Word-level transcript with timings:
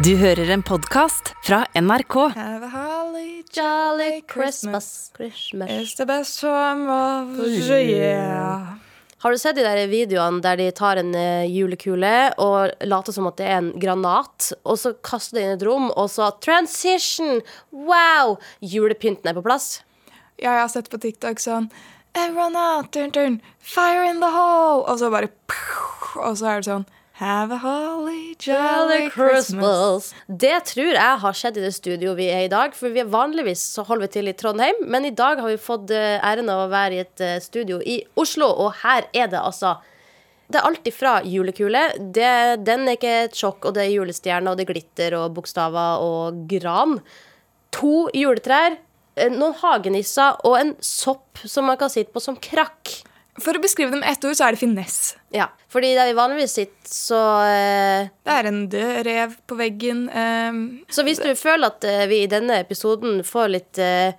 Du 0.00 0.14
hører 0.16 0.48
en 0.48 0.62
podkast 0.64 1.34
fra 1.44 1.58
NRK. 1.76 2.14
Have 2.32 2.64
a 2.64 2.70
holly 2.72 3.42
Jolly 3.52 4.22
Christmas. 4.32 5.10
Christmas. 5.12 5.70
It's 5.70 5.96
the 5.96 6.06
best 6.06 6.40
time 6.40 6.88
of 6.88 7.36
the 7.36 7.82
year. 7.84 8.78
Har 9.18 9.30
du 9.30 9.38
sett 9.38 9.58
de 9.58 9.64
der 9.66 9.90
videoene 9.90 10.40
der 10.40 10.56
de 10.56 10.70
tar 10.72 10.96
en 11.02 11.10
eh, 11.12 11.44
julekule 11.52 12.30
og 12.40 12.72
later 12.88 13.12
som 13.12 13.28
at 13.28 13.36
det 13.42 13.48
er 13.50 13.58
en 13.58 13.68
granat, 13.82 14.54
og 14.64 14.78
så 14.80 14.94
kaster 15.04 15.36
de 15.36 15.42
inn 15.44 15.52
et 15.58 15.64
rom, 15.68 15.90
og 15.90 16.08
så 16.08 16.30
transition! 16.40 17.42
Wow! 17.68 18.38
Julepynten 18.64 19.28
er 19.28 19.36
på 19.36 19.44
plass. 19.44 19.82
Ja, 20.38 20.54
jeg 20.54 20.62
har 20.62 20.72
sett 20.72 20.88
på 20.88 21.02
TikTok 21.02 21.44
sånn 21.44 21.68
Everyone 22.14 22.56
out, 22.56 22.88
turn, 22.96 23.12
turn, 23.12 23.36
fire 23.60 24.08
in 24.08 24.24
the 24.24 24.32
hole! 24.32 24.80
Og 24.86 24.96
så 25.02 25.12
bare 25.12 25.28
Og 26.24 26.40
så 26.40 26.54
er 26.54 26.64
det 26.64 26.70
sånn 26.70 26.88
Have 27.20 27.52
a 27.52 27.58
holly 27.58 28.34
jolly 28.38 29.10
Christmas. 29.10 30.14
Det 30.26 30.54
tror 30.70 30.94
jeg 30.96 31.16
har 31.20 31.34
skjedd 31.36 31.58
i 31.60 31.64
det 31.66 31.74
studioet 31.76 32.16
vi 32.16 32.28
er 32.32 32.46
i 32.46 32.48
dag. 32.48 32.72
For 32.72 32.88
vi 32.94 33.02
er 33.02 33.10
vanligvis 33.12 33.60
så 33.74 33.84
holder 33.84 34.06
vi 34.06 34.14
til 34.14 34.30
i 34.30 34.32
Trondheim, 34.40 34.78
men 34.88 35.04
i 35.04 35.12
dag 35.12 35.42
har 35.42 35.52
vi 35.52 35.58
fått 35.60 35.92
eh, 35.92 36.16
æren 36.16 36.48
av 36.48 36.62
å 36.62 36.70
være 36.72 36.96
i 36.96 37.02
et 37.02 37.24
eh, 37.26 37.34
studio 37.44 37.76
i 37.84 37.98
Oslo, 38.16 38.48
og 38.48 38.72
her 38.80 39.10
er 39.12 39.28
det 39.34 39.36
altså 39.36 39.74
det 40.48 40.62
er 40.62 40.70
alt 40.70 40.88
ifra 40.88 41.12
julekule. 41.28 41.84
Det, 42.00 42.32
den 42.64 42.88
er 42.88 42.96
ikke 42.96 43.12
et 43.26 43.36
sjokk, 43.36 43.68
og 43.68 43.76
det 43.76 43.84
er 43.84 43.92
julestjerner, 43.98 44.54
og 44.54 44.56
det 44.56 44.64
er 44.64 44.72
glitter 44.72 45.18
og 45.20 45.36
bokstaver 45.36 46.00
og 46.00 46.40
gran. 46.48 46.96
To 47.76 48.08
juletrær, 48.16 48.80
eh, 49.20 49.28
noen 49.28 49.60
hagenisser 49.60 50.40
og 50.48 50.56
en 50.62 50.72
sopp 50.80 51.44
som 51.44 51.68
man 51.68 51.76
kan 51.84 51.92
sitte 51.92 52.16
på 52.16 52.24
som 52.24 52.40
krakk. 52.40 52.96
For 53.38 53.56
å 53.56 53.62
beskrive 53.62 53.94
dem 53.94 54.02
med 54.02 54.10
ett 54.10 54.24
ord, 54.26 54.34
så 54.36 54.48
er 54.48 54.56
det 54.56 54.60
finesse. 54.60 55.20
Ja, 55.32 55.46
fordi 55.70 55.92
der 55.94 56.10
vi 56.10 56.16
vanligvis 56.18 56.56
sitter, 56.58 56.90
så 56.90 57.20
eh, 57.46 58.10
Det 58.26 58.34
er 58.34 58.50
en 58.50 58.64
død 58.72 59.06
rev 59.06 59.38
på 59.46 59.56
veggen. 59.60 60.08
ehm, 60.10 60.60
Så 60.90 61.06
hvis 61.06 61.22
du 61.22 61.30
føler 61.38 61.70
at 61.70 61.86
eh, 61.86 62.06
vi 62.10 62.24
i 62.24 62.30
denne 62.30 62.58
episoden 62.64 63.22
får 63.24 63.52
litt 63.54 63.78
eh, 63.78 64.18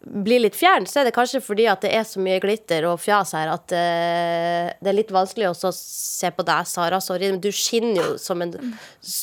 blir 0.00 0.40
litt 0.40 0.56
fjern, 0.56 0.86
så 0.88 1.00
er 1.00 1.08
det 1.08 1.14
kanskje 1.16 1.42
fordi 1.44 1.66
at 1.68 1.82
det 1.84 1.90
er 1.92 2.06
så 2.08 2.22
mye 2.24 2.40
glitter 2.40 2.86
og 2.88 3.00
fjas 3.02 3.34
her 3.36 3.50
at 3.52 3.74
uh, 3.76 4.70
det 4.80 4.88
er 4.92 4.96
litt 4.96 5.12
vanskelig 5.12 5.50
også 5.50 5.68
å 5.68 5.76
se 5.76 6.30
på 6.32 6.46
deg, 6.48 6.68
Sara. 6.68 7.02
Sorry, 7.04 7.28
du 7.36 7.50
skinner 7.52 8.00
jo 8.00 8.14
som 8.20 8.40
en 8.40 8.54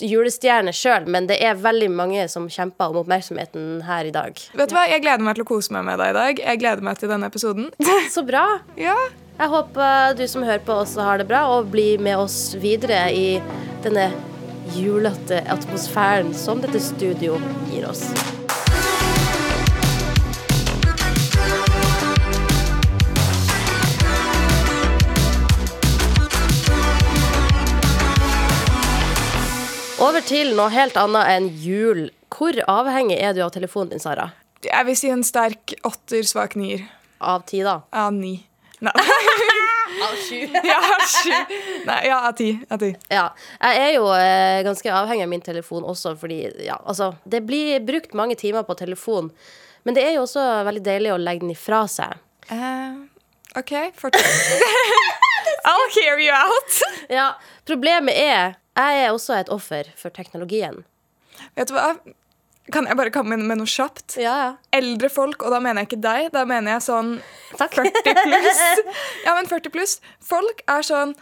julestjerne 0.05 0.73
sjøl, 0.75 1.09
men 1.09 1.29
det 1.31 1.39
er 1.43 1.57
veldig 1.57 1.89
mange 1.97 2.27
som 2.29 2.45
kjemper 2.51 2.93
om 2.93 3.01
oppmerksomheten 3.01 3.81
her 3.87 4.11
i 4.11 4.13
dag. 4.13 4.37
vet 4.53 4.69
du 4.69 4.77
hva, 4.77 4.85
Jeg 4.91 5.01
gleder 5.05 5.25
meg 5.25 5.39
til 5.39 5.47
å 5.47 5.51
kose 5.55 5.73
meg 5.73 5.87
med 5.89 5.97
deg 6.03 6.13
i 6.13 6.19
dag. 6.21 6.43
Jeg 6.45 6.61
gleder 6.61 6.85
meg 6.85 7.01
til 7.01 7.09
denne 7.09 7.31
episoden. 7.31 7.71
Så 8.13 8.21
bra. 8.27 8.45
ja, 8.77 8.97
Jeg 9.37 9.51
håper 9.53 10.15
du 10.17 10.23
som 10.25 10.41
hører 10.41 10.63
på, 10.65 10.73
også 10.81 11.03
har 11.05 11.19
det 11.21 11.27
bra, 11.29 11.43
og 11.53 11.67
blir 11.69 12.01
med 12.01 12.17
oss 12.17 12.55
videre 12.57 13.03
i 13.13 13.37
denne 13.83 14.07
julete 14.73 15.43
atmosfæren 15.53 16.31
som 16.33 16.57
dette 16.63 16.81
studio 16.81 17.37
gir 17.69 17.85
oss. 17.85 18.01
Over 30.01 30.25
til 30.25 30.57
noe 30.57 30.73
helt 30.73 30.97
annet 30.97 31.29
enn 31.35 31.53
jul. 31.61 32.07
Hvor 32.33 32.57
avhengig 32.65 33.21
er 33.21 33.37
du 33.37 33.45
av 33.45 33.53
telefonen 33.53 33.93
din, 33.93 34.01
Sara? 34.01 34.31
Jeg 34.65 34.89
vil 34.89 34.97
si 34.97 35.13
en 35.13 35.25
sterk 35.25 35.77
åtter, 35.85 36.25
svak 36.25 36.57
nier. 36.57 36.89
Av 37.21 37.45
ti, 37.45 37.61
da? 37.61 37.83
Ja, 37.93 38.09
ni. 38.09 38.46
Av 40.07 40.15
sju. 40.21 40.39
ja, 40.71 40.81
sju. 41.09 41.31
Nei, 41.87 42.01
ja, 42.07 42.17
av 42.27 42.35
ti. 42.37 42.51
Av 42.69 42.77
ti. 42.77 42.91
Ja, 43.09 43.23
jeg 43.63 43.79
er 43.81 43.93
jo 43.95 44.09
eh, 44.13 44.59
ganske 44.67 44.91
avhengig 44.93 45.25
av 45.25 45.31
min 45.31 45.41
telefon 45.41 45.87
også, 45.87 46.13
fordi 46.19 46.41
ja, 46.67 46.75
altså, 46.85 47.13
det 47.25 47.41
blir 47.47 47.81
brukt 47.87 48.13
mange 48.17 48.37
timer 48.37 48.67
på 48.67 48.75
telefon. 48.77 49.31
Men 49.87 49.97
det 49.97 50.03
er 50.05 50.17
jo 50.17 50.25
også 50.27 50.43
veldig 50.67 50.83
deilig 50.85 51.15
å 51.15 51.17
legge 51.21 51.45
den 51.45 51.55
ifra 51.55 51.85
seg. 51.89 52.19
Eh, 52.53 52.99
OK, 53.57 53.73
fortsett. 53.97 54.61
I'll 55.67 55.89
hear 55.95 56.21
you 56.21 56.35
out. 56.35 56.79
Ja, 57.09 57.31
Problemet 57.65 58.15
er 58.19 58.57
jeg 58.77 59.03
er 59.03 59.09
også 59.09 59.33
et 59.39 59.49
offer 59.49 59.89
for 59.97 60.13
teknologien. 60.13 60.83
Vet 61.57 61.71
du 61.71 61.73
hva? 61.73 61.95
Kan 62.73 62.87
jeg 62.89 62.97
bare 62.99 63.11
komme 63.15 63.37
med, 63.37 63.45
med 63.47 63.61
noe 63.61 63.69
kjapt? 63.71 64.17
Ja, 64.19 64.33
ja. 64.41 64.47
Eldre 64.75 65.09
folk, 65.11 65.43
og 65.45 65.53
da 65.53 65.61
mener 65.63 65.83
jeg 65.83 65.91
ikke 65.91 66.01
deg, 66.03 66.31
da 66.33 66.43
mener 66.49 66.75
jeg 66.75 66.83
sånn 66.87 67.13
Takk. 67.55 67.77
40 67.79 68.23
pluss. 68.25 68.63
Ja, 69.25 69.35
men 69.37 69.47
40 69.47 69.71
pluss. 69.71 69.93
Folk 70.23 70.63
er 70.67 70.83
sånn 70.87 71.13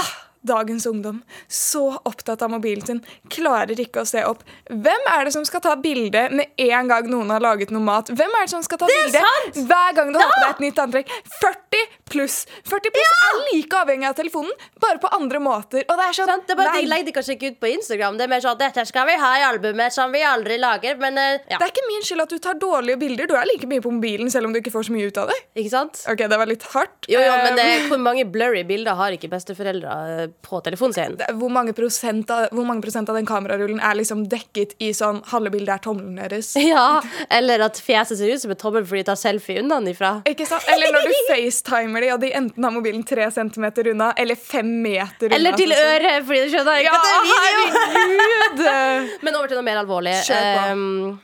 ah, 0.00 0.10
Dagens 0.46 0.86
ungdom, 0.86 1.20
så 1.48 1.98
opptatt 2.08 2.42
av 2.42 2.50
mobilen 2.52 2.84
sin, 2.86 3.00
klarer 3.30 3.78
ikke 3.80 4.02
å 4.02 4.08
se 4.08 4.22
opp. 4.24 4.44
Hvem 4.70 5.08
er 5.12 5.26
det 5.28 5.32
som 5.34 5.44
skal 5.44 5.62
ta 5.64 5.74
bilde 5.76 6.28
med 6.30 6.54
en 6.68 6.88
gang 6.90 7.08
noen 7.10 7.30
har 7.34 7.42
laget 7.42 7.72
noe 7.74 7.82
mat? 7.84 8.08
Hvem 8.08 8.36
er 8.38 8.46
det 8.46 8.52
som 8.54 8.62
skal 8.64 8.80
ta 8.80 8.88
bilde 8.88 9.22
hver 9.68 9.96
gang 9.98 10.12
du 10.14 10.18
har 10.20 10.30
på 10.30 10.40
deg 10.44 10.54
et 10.54 10.62
nytt 10.66 10.80
antrekk? 10.84 11.12
40 11.42 11.84
pluss! 12.08 12.38
40 12.70 12.94
pluss 12.94 13.12
er 13.28 13.40
like 13.50 13.82
avhengig 13.82 14.08
av 14.08 14.16
telefonen, 14.18 14.54
bare 14.80 15.02
på 15.02 15.10
andre 15.18 15.42
måter. 15.42 15.84
Og 15.88 16.00
det 16.00 16.06
er 16.08 16.18
sånn 16.20 16.32
Det 16.46 16.54
er 16.54 16.60
bare 16.62 16.72
nei, 16.72 16.84
De 16.86 16.92
legger 16.94 17.10
det 17.10 17.16
kanskje 17.18 17.36
ikke 17.36 17.52
ut 17.52 17.60
på 17.60 17.72
Instagram. 17.74 18.18
Det 18.18 18.26
er 18.28 18.32
mer 18.32 18.44
sånn 18.46 18.58
dette 18.62 18.86
skal 18.88 19.08
vi 19.10 19.18
ha 19.20 19.34
i 19.42 19.44
albumet 19.50 19.94
som 19.94 20.14
vi 20.14 20.24
aldri 20.24 20.58
lager. 20.62 20.96
Men 21.02 21.18
eh, 21.20 21.36
ja, 21.50 21.58
det 21.58 21.68
er 21.68 21.74
ikke 21.74 21.86
min 21.90 22.06
skyld 22.06 22.24
at 22.24 22.32
du 22.32 22.38
tar 22.42 22.58
dårlige 22.62 23.00
bilder. 23.04 23.28
Du 23.28 23.36
er 23.36 23.46
like 23.50 23.68
mye 23.68 23.84
på 23.84 23.92
mobilen 23.92 24.32
selv 24.32 24.48
om 24.48 24.56
du 24.56 24.62
ikke 24.62 24.72
får 24.74 24.88
så 24.88 24.96
mye 24.96 25.10
ut 25.12 25.20
av 25.20 25.30
det. 25.34 25.38
ikke 25.60 25.74
sant? 25.74 26.02
Ok, 26.08 26.24
det 26.30 26.40
var 26.40 26.48
litt 26.48 26.64
hardt. 26.72 26.96
Jo, 27.10 27.20
jo, 27.20 27.36
men 27.44 27.58
Eh, 27.58 27.76
eh, 27.76 27.86
hvor 27.90 28.00
mange 28.02 28.24
blurry 28.28 28.64
bilder 28.68 28.98
har 28.98 29.14
ikke 29.14 29.30
besteforeldre 29.32 29.96
eh, 30.14 30.26
på 30.42 30.60
telefonen 30.64 30.94
sin? 30.94 31.16
hvor 31.38 31.50
mange, 31.52 31.72
prosent 31.76 32.30
av, 32.30 32.48
mange 32.54 32.80
prosent 32.84 33.08
av 33.10 33.16
den 33.18 33.26
kamerarullen 33.28 33.80
er 33.84 33.96
liksom 33.98 34.22
dekket 34.30 34.76
i 34.82 34.92
sånn 34.96 35.18
halve 35.32 35.50
bildet 35.52 35.74
er 35.74 35.82
tommelen 35.84 36.16
deres? 36.20 36.52
Ja, 36.68 37.00
Eller 37.30 37.64
at 37.66 37.80
fjeset 37.82 38.18
ser 38.20 38.30
ut 38.32 38.40
som 38.42 38.52
en 38.54 38.60
tommel 38.60 38.84
fordi 38.88 39.02
de 39.02 39.08
tar 39.10 39.18
selfie 39.20 39.60
unnafra. 39.62 40.12
Ikke 40.30 40.46
sant? 40.48 40.64
Eller 40.72 40.92
når 40.94 41.08
du 41.08 41.14
facetimer 41.30 42.04
de, 42.06 42.12
og 42.14 42.20
de 42.22 42.32
enten 42.38 42.64
har 42.68 42.74
mobilen 42.74 43.02
tre 43.08 43.30
centimeter 43.34 43.90
unna 43.92 44.12
eller 44.16 44.36
fem 44.38 44.68
meter 44.84 45.28
unna. 45.28 45.36
Eller 45.40 45.58
til 45.58 45.72
sånn. 45.74 45.94
øret, 45.94 46.20
fordi 46.28 46.44
du 46.44 46.54
skjønner 46.54 46.84
ikke 46.84 46.92
Ja, 46.92 46.98
at 46.98 47.08
det 47.08 47.16
er 47.16 47.26
video. 47.26 47.88
herregud! 47.96 49.18
Men 49.28 49.36
over 49.40 49.50
til 49.50 49.58
noe 49.60 49.66
mer 49.66 49.82
alvorlig. 49.82 50.14
Kjør 50.28 50.48
på. 50.58 50.68
Um, 50.72 51.18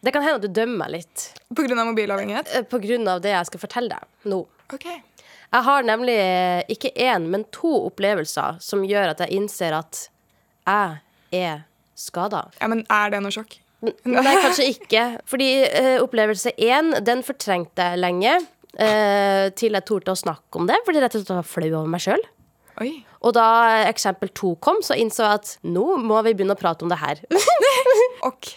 det 0.00 0.14
kan 0.16 0.24
hende 0.24 0.38
at 0.40 0.44
du 0.46 0.52
dømmer 0.56 0.88
litt 0.88 1.26
På 1.52 1.60
grunn 1.66 1.76
av 1.82 1.90
mobilavhengighet? 1.90 2.46
Pga. 2.54 2.62
på 2.72 2.78
grunn 2.86 3.08
av 3.12 3.18
det 3.20 3.34
jeg 3.34 3.48
skal 3.50 3.60
fortelle 3.66 3.98
deg 3.98 4.30
nå. 4.32 4.38
Ok. 4.72 4.86
Jeg 5.50 5.66
har 5.66 5.86
nemlig 5.86 6.14
eh, 6.14 6.60
ikke 6.70 6.92
én, 6.94 7.26
men 7.32 7.44
to 7.54 7.72
opplevelser 7.88 8.60
som 8.62 8.84
gjør 8.86 9.14
at 9.14 9.24
jeg 9.24 9.34
innser 9.40 9.74
at 9.74 10.04
jeg 10.68 11.00
er 11.40 11.64
skada. 11.98 12.44
Ja, 12.60 12.68
men 12.70 12.84
er 12.86 13.10
det 13.12 13.22
noe 13.24 13.34
sjokk? 13.34 13.58
Nei, 13.80 14.34
kanskje 14.44 14.68
ikke. 14.74 15.04
Fordi 15.28 15.48
uh, 15.64 15.96
opplevelse 16.04 16.52
én, 16.60 16.92
den 17.04 17.24
fortrengte 17.26 17.92
jeg 17.92 18.00
lenge. 18.02 18.36
Uh, 18.70 19.48
til 19.58 19.74
jeg 19.74 19.86
torde 19.88 20.14
å 20.14 20.18
snakke 20.18 20.60
om 20.60 20.68
det, 20.68 20.76
fordi 20.86 21.00
jeg 21.00 21.06
rett 21.06 21.16
og 21.18 21.24
slett 21.24 21.32
var 21.34 21.48
flau 21.48 21.70
over 21.72 21.90
meg 21.90 22.04
sjøl. 22.04 22.22
Oi. 22.80 22.92
Og 23.20 23.34
da 23.36 23.46
eksempel 23.88 24.30
to 24.32 24.54
kom, 24.64 24.78
så 24.84 24.96
innså 24.96 25.26
jeg 25.26 25.40
at 25.40 25.50
nå 25.68 25.84
må 26.00 26.20
vi 26.24 26.32
begynne 26.36 26.56
å 26.56 26.60
prate 26.60 26.86
om 26.86 26.92
det 26.92 27.00
her. 27.02 27.20
OK. 28.30 28.48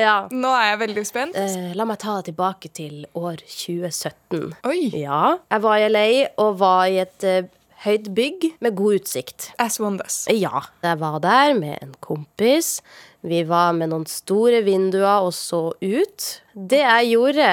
ja. 0.00 0.16
Nå 0.32 0.52
er 0.56 0.70
jeg 0.70 0.80
veldig 0.86 1.04
spent. 1.08 1.36
Eh, 1.36 1.74
la 1.76 1.84
meg 1.88 2.00
ta 2.00 2.18
deg 2.18 2.30
tilbake 2.30 2.72
til 2.76 3.04
år 3.16 3.42
2017. 3.44 4.56
Oi. 4.68 4.80
Ja, 4.96 5.36
jeg 5.52 5.64
var 5.66 5.82
i 5.82 5.90
LA 5.92 6.08
og 6.42 6.56
var 6.62 6.86
i 6.88 7.02
et 7.04 7.26
eh, 7.28 7.50
høyt 7.84 8.08
bygg 8.16 8.48
med 8.64 8.76
god 8.78 9.02
utsikt. 9.02 9.50
As 9.62 9.76
one 9.82 10.00
does. 10.00 10.22
Ja, 10.32 10.64
jeg 10.84 11.00
var 11.02 11.20
der 11.24 11.52
med 11.58 11.76
en 11.82 11.92
kompis. 12.00 12.80
Vi 13.26 13.42
var 13.48 13.74
med 13.76 13.92
noen 13.92 14.08
store 14.08 14.62
vinduer 14.64 15.26
og 15.26 15.34
så 15.36 15.68
ut. 15.82 16.30
Det 16.54 16.80
jeg 16.80 17.12
gjorde 17.12 17.50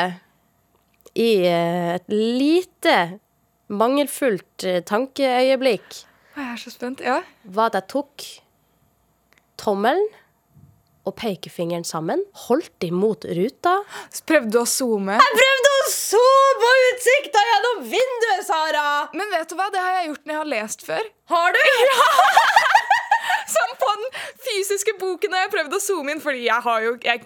i 1.20 1.30
eh, 1.50 1.92
et 1.98 2.16
lite 2.16 2.98
mangelfullt 3.74 4.66
eh, 4.68 4.82
tankeøyeblikk, 4.86 6.04
Jeg 6.34 6.50
er 6.50 6.60
så 6.62 6.74
spent. 6.74 7.02
Ja. 7.06 7.22
jeg 7.78 7.88
tok 7.94 8.26
tommelen 9.62 10.06
og 11.04 11.16
pekefingeren 11.20 11.84
sammen, 11.84 12.22
holdt 12.48 12.86
imot 12.88 13.26
ruta. 13.38 13.76
Så 14.14 14.24
prøvde 14.28 14.54
du 14.56 14.60
å 14.62 14.68
zoome. 14.70 15.18
Jeg 15.20 15.40
prøvde 15.40 15.74
å 15.74 15.82
zoome 15.92 16.72
utsikta 16.94 17.44
gjennom 17.50 17.84
vinduet, 17.92 18.46
Sara! 18.48 18.86
Men 19.14 19.34
vet 19.36 19.52
du 19.52 19.58
hva? 19.60 19.68
Det 19.74 19.84
har 19.84 19.98
jeg 20.00 20.10
gjort 20.14 20.24
når 20.24 20.34
jeg 20.36 20.42
har 20.42 20.52
lest 20.54 20.86
før. 20.88 21.12
Har 21.34 21.58
du? 21.58 21.64
Ja! 21.90 22.10
Som 23.54 23.74
på 23.80 23.90
den 24.00 24.16
fysiske 24.44 24.94
boken 25.00 25.34
har 25.36 25.46
jeg 25.46 25.52
prøvd 25.54 25.76
å 25.76 25.80
zoome 25.84 26.14
inn, 26.14 26.22
fordi 26.24 26.46
jeg 26.48 26.64
har 26.66 26.84
jo 26.86 26.94
jeg, 27.04 27.26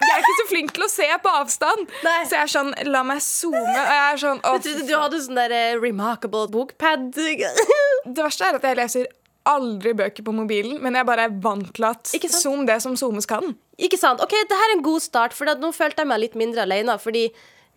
jeg 0.00 0.14
er 0.14 0.24
ikke 0.24 0.36
så 0.40 0.46
flink 0.50 0.74
til 0.76 0.86
å 0.86 0.90
se 0.92 1.08
på 1.24 1.34
avstand. 1.40 1.92
Nei. 2.06 2.18
Så 2.28 2.36
jeg 2.36 2.42
er 2.46 2.52
sånn 2.54 2.72
La 2.88 3.04
meg 3.06 3.22
zoome. 3.24 3.62
Og 3.62 3.92
jeg 3.92 4.02
er 4.08 4.20
sånn 4.24 4.42
å, 4.44 4.56
du, 4.64 4.70
du 4.88 4.94
hadde 4.96 5.22
sånn 5.24 5.38
der 5.38 5.54
uh, 5.54 5.80
remarkable 5.82 6.48
bokpad. 6.52 7.10
Det 8.08 8.22
verste 8.22 8.48
er 8.48 8.58
at 8.58 8.64
jeg 8.64 8.78
leser 8.78 9.08
aldri 9.48 9.94
bøker 9.96 10.24
på 10.26 10.32
mobilen, 10.34 10.78
men 10.84 10.96
jeg 10.98 11.08
bare 11.08 11.28
er 11.28 11.36
vant 11.44 11.70
til 11.76 11.86
at 11.88 12.10
zoom 12.34 12.66
det 12.68 12.80
som 12.84 12.96
zoomes 13.00 13.28
kan. 13.28 13.54
Ikke 13.80 13.98
sant? 14.00 14.20
Ok, 14.24 14.34
det 14.48 14.58
her 14.58 14.72
er 14.72 14.76
en 14.76 14.84
god 14.84 15.04
start, 15.04 15.36
for 15.36 15.48
nå 15.48 15.70
følte 15.76 16.04
jeg 16.04 16.10
meg 16.10 16.20
litt 16.24 16.36
mindre 16.38 16.66
alene. 16.66 16.98
Fordi 17.00 17.28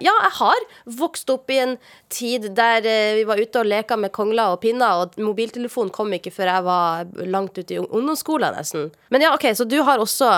Ja, 0.01 0.15
jeg 0.23 0.33
har 0.39 0.63
vokst 0.97 1.29
opp 1.29 1.51
i 1.53 1.59
en 1.61 1.75
tid 2.09 2.47
der 2.57 2.87
eh, 2.89 3.19
vi 3.19 3.25
var 3.29 3.37
ute 3.37 3.59
og 3.61 3.67
leka 3.69 3.93
med 4.01 4.09
kongler 4.15 4.55
og 4.55 4.63
pinner, 4.63 5.03
og 5.03 5.19
mobiltelefonen 5.21 5.93
kom 5.93 6.09
ikke 6.17 6.33
før 6.33 6.49
jeg 6.49 6.65
var 6.65 7.27
langt 7.29 7.59
ute 7.59 7.75
i 7.75 7.77
ungdomsskolen, 7.83 8.57
nesten. 8.57 8.89
Men 9.13 9.21
ja, 9.27 9.35
OK, 9.35 9.45
så 9.53 9.67
du 9.69 9.77
har 9.85 10.01
også 10.01 10.31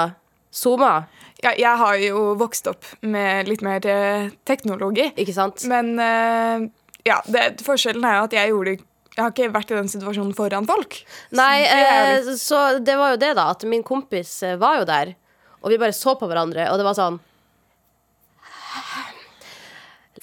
zooma, 0.51 1.05
Ja, 1.43 1.51
jeg 1.59 1.77
har 1.81 1.95
jo 1.99 2.21
vokst 2.39 2.67
opp 2.71 2.85
med 3.03 3.49
litt 3.51 3.61
mer 3.65 3.83
eh, 3.89 4.29
teknologi. 4.47 5.09
ikke 5.19 5.33
sant? 5.35 5.65
Men 5.67 5.93
eh, 5.99 6.67
ja, 7.09 7.17
det, 7.27 7.61
forskjellen 7.65 8.05
er 8.07 8.17
jo 8.21 8.27
at 8.29 8.35
jeg 8.37 8.53
gjorde 8.53 8.75
Jeg 9.13 9.21
har 9.21 9.33
ikke 9.33 9.49
vært 9.53 9.71
i 9.73 9.75
den 9.77 9.89
situasjonen 9.91 10.31
foran 10.37 10.65
folk. 10.69 10.95
Så 11.29 11.35
Nei, 11.37 11.59
det 11.61 11.73
er 11.75 11.83
jo 11.83 12.05
eh, 12.05 12.29
litt- 12.31 12.39
så 12.41 12.61
det 12.79 12.95
var 12.97 13.11
jo 13.13 13.19
det, 13.25 13.33
da. 13.37 13.49
At 13.53 13.65
min 13.69 13.83
kompis 13.85 14.31
var 14.61 14.79
jo 14.79 14.87
der. 14.89 15.11
Og 15.61 15.69
vi 15.71 15.77
bare 15.83 15.93
så 15.95 16.15
på 16.19 16.27
hverandre, 16.31 16.65
og 16.71 16.79
det 16.81 16.87
var 16.87 16.97
sånn 16.97 17.19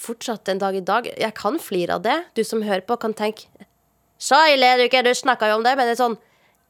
Fortsatt 0.01 0.49
en 0.49 0.59
dag 0.63 0.77
i 0.79 0.81
dag. 0.81 1.07
Jeg 1.21 1.35
kan 1.37 1.59
flire 1.61 1.99
av 1.99 2.03
det. 2.07 2.17
Du 2.35 2.41
som 2.47 2.63
hører 2.65 2.81
på, 2.89 2.97
kan 3.03 3.13
tenke 3.13 3.47
Så 4.21 4.37
ille 4.53 4.65
er 4.69 4.79
det 4.81 4.87
ikke, 4.89 5.03
du 5.05 5.11
snakka 5.17 5.49
jo 5.51 5.59
om 5.59 5.65
det. 5.67 5.75
Men 5.77 5.89
det 5.89 5.95
er 5.97 6.01
sånn 6.01 6.17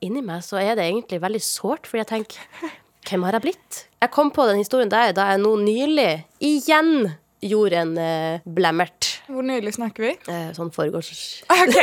inni 0.03 0.23
meg 0.25 0.43
så 0.43 0.57
er 0.59 0.75
det 0.79 0.87
egentlig 0.89 1.19
veldig 1.23 1.41
sårt, 1.45 1.87
fordi 1.87 2.01
jeg 2.03 2.09
tenker 2.09 2.71
Hvem 3.09 3.25
har 3.27 3.39
jeg 3.39 3.47
blitt? 3.49 3.81
Jeg 4.01 4.13
kom 4.15 4.31
på 4.35 4.47
den 4.49 4.61
historien 4.61 4.91
der 4.93 5.15
da 5.17 5.31
jeg 5.33 5.43
nå 5.43 5.55
nylig 5.63 6.11
igjen 6.45 7.11
gjorde 7.41 7.79
en 7.81 7.93
uh, 7.97 8.43
blemmert. 8.45 9.15
Hvor 9.31 9.45
nylig 9.47 9.73
snakker 9.77 10.05
vi? 10.05 10.11
Eh, 10.29 10.51
sånn 10.57 10.73
foregårs... 10.75 11.11
Ok, 11.55 11.77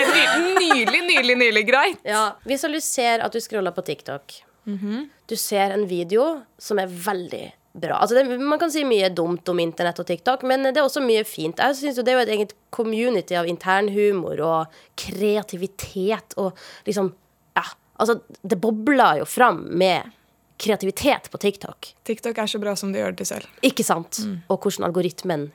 ny, 0.60 0.68
Nylig, 0.68 1.02
nylig, 1.08 1.38
nylig. 1.40 1.64
Greit. 1.69 2.04
Ja, 2.06 2.36
ser 2.84 3.24
at 3.25 3.34
du 3.34 3.42
scroller 3.42 3.74
på 3.74 3.86
TikTok. 3.88 4.42
Du 4.68 5.36
ser 5.40 5.72
en 5.72 5.86
video 5.88 6.42
som 6.60 6.78
er 6.81 6.92
veldig 6.92 7.46
bra. 7.78 8.02
Altså 8.02 8.18
det, 8.18 8.25
man 8.42 8.60
kan 8.60 8.72
si 8.74 8.84
mye 8.88 9.10
dumt 9.16 9.48
om 9.50 9.62
internett 9.64 10.00
og 10.02 10.08
TikTok, 10.10 10.44
men 10.50 10.66
det 10.66 10.75
er 10.75 10.86
også 10.86 11.04
mye 11.06 11.24
fint. 11.28 11.62
Jeg 11.62 11.78
synes 11.80 11.98
jo 11.98 12.04
Det 12.04 12.14
er 12.14 12.18
jo 12.18 12.25
et 12.25 12.34
eget 12.36 12.54
community 12.74 13.38
av 13.40 13.48
internhumor 13.48 14.42
og 14.44 14.80
kreativitet 15.00 16.38
og 16.42 16.58
liksom 16.88 17.14
Ja, 17.58 17.64
altså, 17.98 18.19
det 18.44 18.60
bobler 18.62 19.24
jo 19.24 19.25
fram 19.25 19.64
med 19.80 20.12
kreativitet 20.57 21.30
på 21.31 21.39
TikTok. 21.42 21.94
TikTok 22.07 22.38
er 22.42 22.50
så 22.50 22.59
bra 22.62 22.75
som 22.80 22.92
de 22.94 23.01
gjør 23.01 23.18
det 23.19 23.27
selv. 23.30 23.48
Ikke 23.65 23.86
sant? 23.86 24.19
Og 24.50 24.59
hvordan 24.59 24.88
algoritmen 24.89 25.50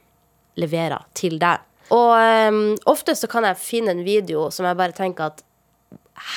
leverer 0.60 1.06
til 1.18 1.38
deg. 1.42 1.62
Og 1.92 2.12
um, 2.14 2.60
ofte 2.88 3.14
så 3.18 3.28
kan 3.30 3.44
jeg 3.48 3.60
finne 3.60 3.92
en 3.96 4.04
video 4.06 4.46
som 4.54 4.68
jeg 4.68 4.78
bare 4.78 4.96
tenker 4.96 5.32
at 5.32 5.42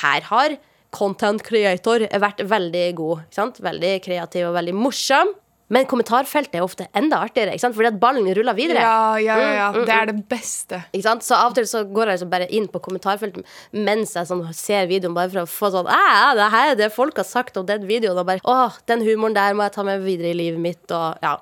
her 0.00 0.26
har 0.28 0.56
content 0.96 1.42
creator 1.44 2.06
vært 2.20 2.42
veldig 2.48 2.86
god. 2.98 3.26
Ikke 3.26 3.38
sant? 3.38 3.60
Veldig 3.64 3.92
kreativ 4.04 4.50
og 4.50 4.56
veldig 4.56 4.74
morsom. 4.76 5.32
Men 5.72 5.86
kommentarfeltet 5.90 6.54
er 6.60 6.62
ofte 6.62 6.86
enda 6.94 7.18
artigere, 7.26 7.54
ikke 7.56 7.64
sant? 7.64 7.74
fordi 7.74 7.88
at 7.90 7.98
ballen 8.02 8.28
ruller 8.38 8.54
videre. 8.54 8.82
Ja, 8.84 9.16
ja, 9.18 9.38
ja, 9.40 9.48
ja. 9.56 9.68
Det 9.74 9.94
er 9.94 10.10
det 10.12 10.16
beste. 10.30 10.78
Ikke 10.92 11.06
sant? 11.08 11.26
Så 11.26 11.34
av 11.34 11.50
og 11.50 11.56
til 11.58 11.66
så 11.66 11.82
går 11.84 12.12
jeg 12.12 12.20
liksom 12.20 12.30
bare 12.30 12.46
inn 12.54 12.68
på 12.70 12.82
kommentarfeltet 12.84 13.46
mens 13.74 14.14
jeg 14.14 14.28
sånn 14.30 14.44
ser 14.54 14.86
videoen, 14.90 15.16
bare 15.16 15.32
for 15.32 15.42
å 15.42 15.50
få 15.50 15.72
sånn 15.74 15.90
«Æ, 15.90 16.34
Det 16.38 16.50
her 16.54 16.74
er 16.74 16.78
det 16.78 16.92
folk 16.94 17.18
har 17.18 17.26
sagt 17.26 17.58
om 17.58 17.66
den 17.66 17.88
videoen. 17.90 18.18
Og 18.18 18.28
bare 18.28 18.44
Åh, 18.46 18.78
den 18.86 19.02
humoren 19.06 19.34
der 19.34 19.56
må 19.58 19.66
jeg 19.66 19.74
ta 19.74 19.86
med 19.86 20.06
videre 20.06 20.30
i 20.30 20.38
livet 20.38 20.62
mitt. 20.62 20.84
Og 20.94 21.18
ja. 21.24 21.34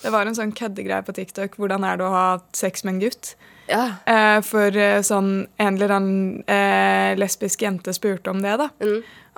Det 0.00 0.12
var 0.14 0.24
en 0.28 0.38
sånn 0.38 0.56
køddegreie 0.56 1.04
på 1.04 1.12
TikTok. 1.16 1.60
Hvordan 1.60 1.84
er 1.84 2.00
det 2.00 2.08
å 2.08 2.14
ha 2.14 2.26
sex 2.56 2.84
med 2.86 2.96
en 2.96 3.04
gutt? 3.08 3.34
ja. 3.68 3.84
Eh, 4.06 4.40
for 4.46 4.76
eh, 4.78 5.00
sånn 5.02 5.30
en 5.58 5.76
eller 5.76 5.94
annen 5.96 6.42
eh, 6.46 7.16
lesbisk 7.18 7.64
jente 7.66 7.92
spurte 7.96 8.30
om 8.30 8.42
det, 8.44 8.56
da. 8.60 8.70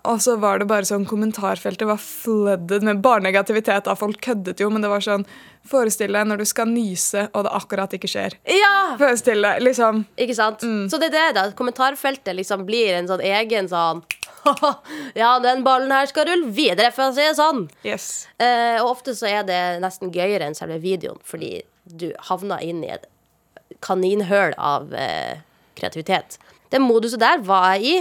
Og 0.07 0.21
så 0.23 0.37
var 0.39 0.61
det 0.61 0.69
bare 0.71 0.87
sånn 0.87 1.07
kommentarfeltet 1.09 1.89
var 1.89 1.99
flooded 1.99 2.85
med 2.87 3.01
barnegativitet. 3.03 3.87
Da. 3.89 3.97
Folk 3.99 4.21
køddet 4.23 4.61
jo, 4.63 4.69
men 4.71 4.85
det 4.85 4.91
var 4.93 5.05
sånn 5.05 5.27
Forestill 5.69 6.15
deg 6.15 6.25
når 6.31 6.41
du 6.41 6.47
skal 6.49 6.71
nyse, 6.71 7.27
og 7.37 7.43
det 7.45 7.51
akkurat 7.53 7.93
ikke 7.93 8.09
skjer. 8.09 8.39
ja! 8.49 8.95
Forestill 8.97 9.43
deg, 9.45 9.59
liksom. 9.67 10.05
Ikke 10.17 10.37
sant? 10.39 10.63
Så 10.65 11.01
det 11.03 11.11
er 11.11 11.17
det, 11.17 11.25
da. 11.37 11.43
Kommentarfeltet 11.59 12.37
liksom 12.39 12.63
blir 12.69 12.95
en 12.97 13.11
sånn 13.11 13.21
egen 13.27 13.69
sånn 13.69 14.01
Ja, 15.19 15.35
den 15.45 15.65
ballen 15.67 15.93
her 15.93 16.09
skal 16.09 16.29
rulle 16.31 16.49
videre, 16.57 16.89
for 16.95 17.11
å 17.11 17.13
si 17.17 17.27
det 17.27 17.35
sånn. 17.37 17.67
Yes. 17.85 18.29
Eh, 18.41 18.79
og 18.81 18.95
ofte 18.95 19.13
så 19.19 19.29
er 19.29 19.45
det 19.49 19.61
nesten 19.85 20.15
gøyere 20.15 20.49
enn 20.49 20.57
selve 20.57 20.79
videoen, 20.81 21.21
fordi 21.27 21.59
du 21.85 22.11
havner 22.31 22.63
inn 22.65 22.81
i 22.87 22.95
et 22.95 23.05
kaninhøl 23.85 24.55
av 24.57 24.95
eh, 24.97 25.43
kreativitet. 25.79 26.39
Det 26.73 26.81
moduset 26.81 27.21
der 27.21 27.43
var 27.45 27.75
jeg 27.77 27.85
i. 27.85 27.99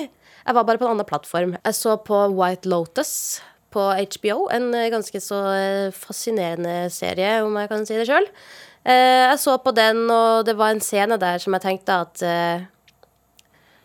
Jeg 0.47 0.55
var 0.55 0.63
bare 0.63 0.79
på 0.79 0.87
en 0.87 0.95
annen 0.95 1.07
plattform. 1.07 1.57
Jeg 1.59 1.75
så 1.75 1.97
på 1.99 2.21
White 2.31 2.69
Lotus 2.71 3.41
på 3.75 3.83
HBO. 3.91 4.47
En 4.55 4.71
eh, 4.73 4.87
ganske 4.93 5.19
så 5.21 5.41
eh, 5.51 5.91
fascinerende 5.91 6.87
serie, 6.93 7.41
om 7.43 7.57
jeg 7.59 7.69
kan 7.71 7.83
si 7.85 7.99
det 7.99 8.07
sjøl. 8.07 8.29
Jeg 8.87 9.35
så 9.41 9.57
på 9.59 9.73
den, 9.75 10.05
og 10.07 10.45
det 10.47 10.53
var 10.55 10.71
en 10.71 10.79
scene 10.79 11.17
der 11.19 11.41
som 11.43 11.51
jeg 11.57 11.65
tenkte 11.65 11.97
at 12.05 12.21
eh, 12.23 12.67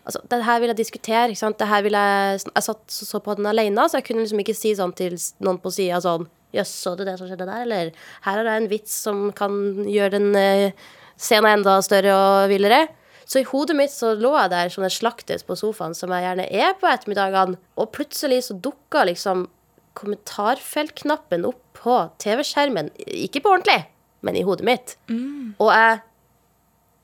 Altså, 0.03 0.19
det 0.27 0.43
her 0.43 0.59
vil 0.59 0.67
jeg 0.67 0.77
diskutere. 0.77 1.27
ikke 1.31 1.39
sant? 1.39 1.59
Det 1.59 1.67
her 1.67 1.81
vil 1.81 1.95
Jeg 1.95 2.39
jeg 2.55 2.63
satt 2.63 2.81
så, 2.91 3.05
så 3.05 3.19
på 3.23 3.35
den 3.39 3.45
alene, 3.45 3.85
så 3.87 3.97
jeg 3.97 4.07
kunne 4.09 4.23
liksom 4.25 4.39
ikke 4.43 4.55
si 4.55 4.73
sånn 4.75 4.91
til 4.95 5.15
noen 5.39 5.61
på 5.63 5.71
sida 5.71 6.01
sånn 6.03 6.27
Jøss, 6.53 6.69
så 6.83 6.91
du 6.93 7.01
det 7.01 7.15
som 7.17 7.25
skjedde 7.25 7.47
der? 7.49 7.63
Eller 7.65 7.93
her 8.27 8.37
er 8.37 8.45
det 8.45 8.51
en 8.59 8.67
vits 8.69 8.91
som 9.07 9.31
kan 9.33 9.53
gjøre 9.89 10.19
den 10.19 10.35
eh, 10.37 10.75
scenen 11.17 11.49
enda 11.49 11.79
større 11.81 12.13
og 12.13 12.51
villere. 12.51 12.83
Så 13.25 13.41
i 13.41 13.47
hodet 13.47 13.75
mitt 13.77 13.93
så 13.93 14.13
lå 14.19 14.33
jeg 14.35 14.51
der 14.53 14.71
som 14.73 14.85
en 14.85 14.93
slaktes 14.93 15.45
på 15.47 15.55
sofaen, 15.59 15.95
som 15.97 16.11
jeg 16.11 16.25
gjerne 16.25 16.47
er 16.51 16.73
på 16.79 16.89
ettermiddagene, 16.91 17.59
og 17.79 17.91
plutselig 17.95 18.43
så 18.47 18.57
dukka 18.57 19.05
liksom 19.09 19.47
kommentarfeltknappen 19.97 21.45
opp 21.45 21.61
på 21.77 21.99
TV-skjermen. 22.23 22.89
Ikke 22.97 23.43
på 23.43 23.53
ordentlig, 23.53 23.85
men 24.25 24.39
i 24.39 24.43
hodet 24.47 24.65
mitt. 24.67 24.95
Og 25.61 25.69
jeg 25.73 26.01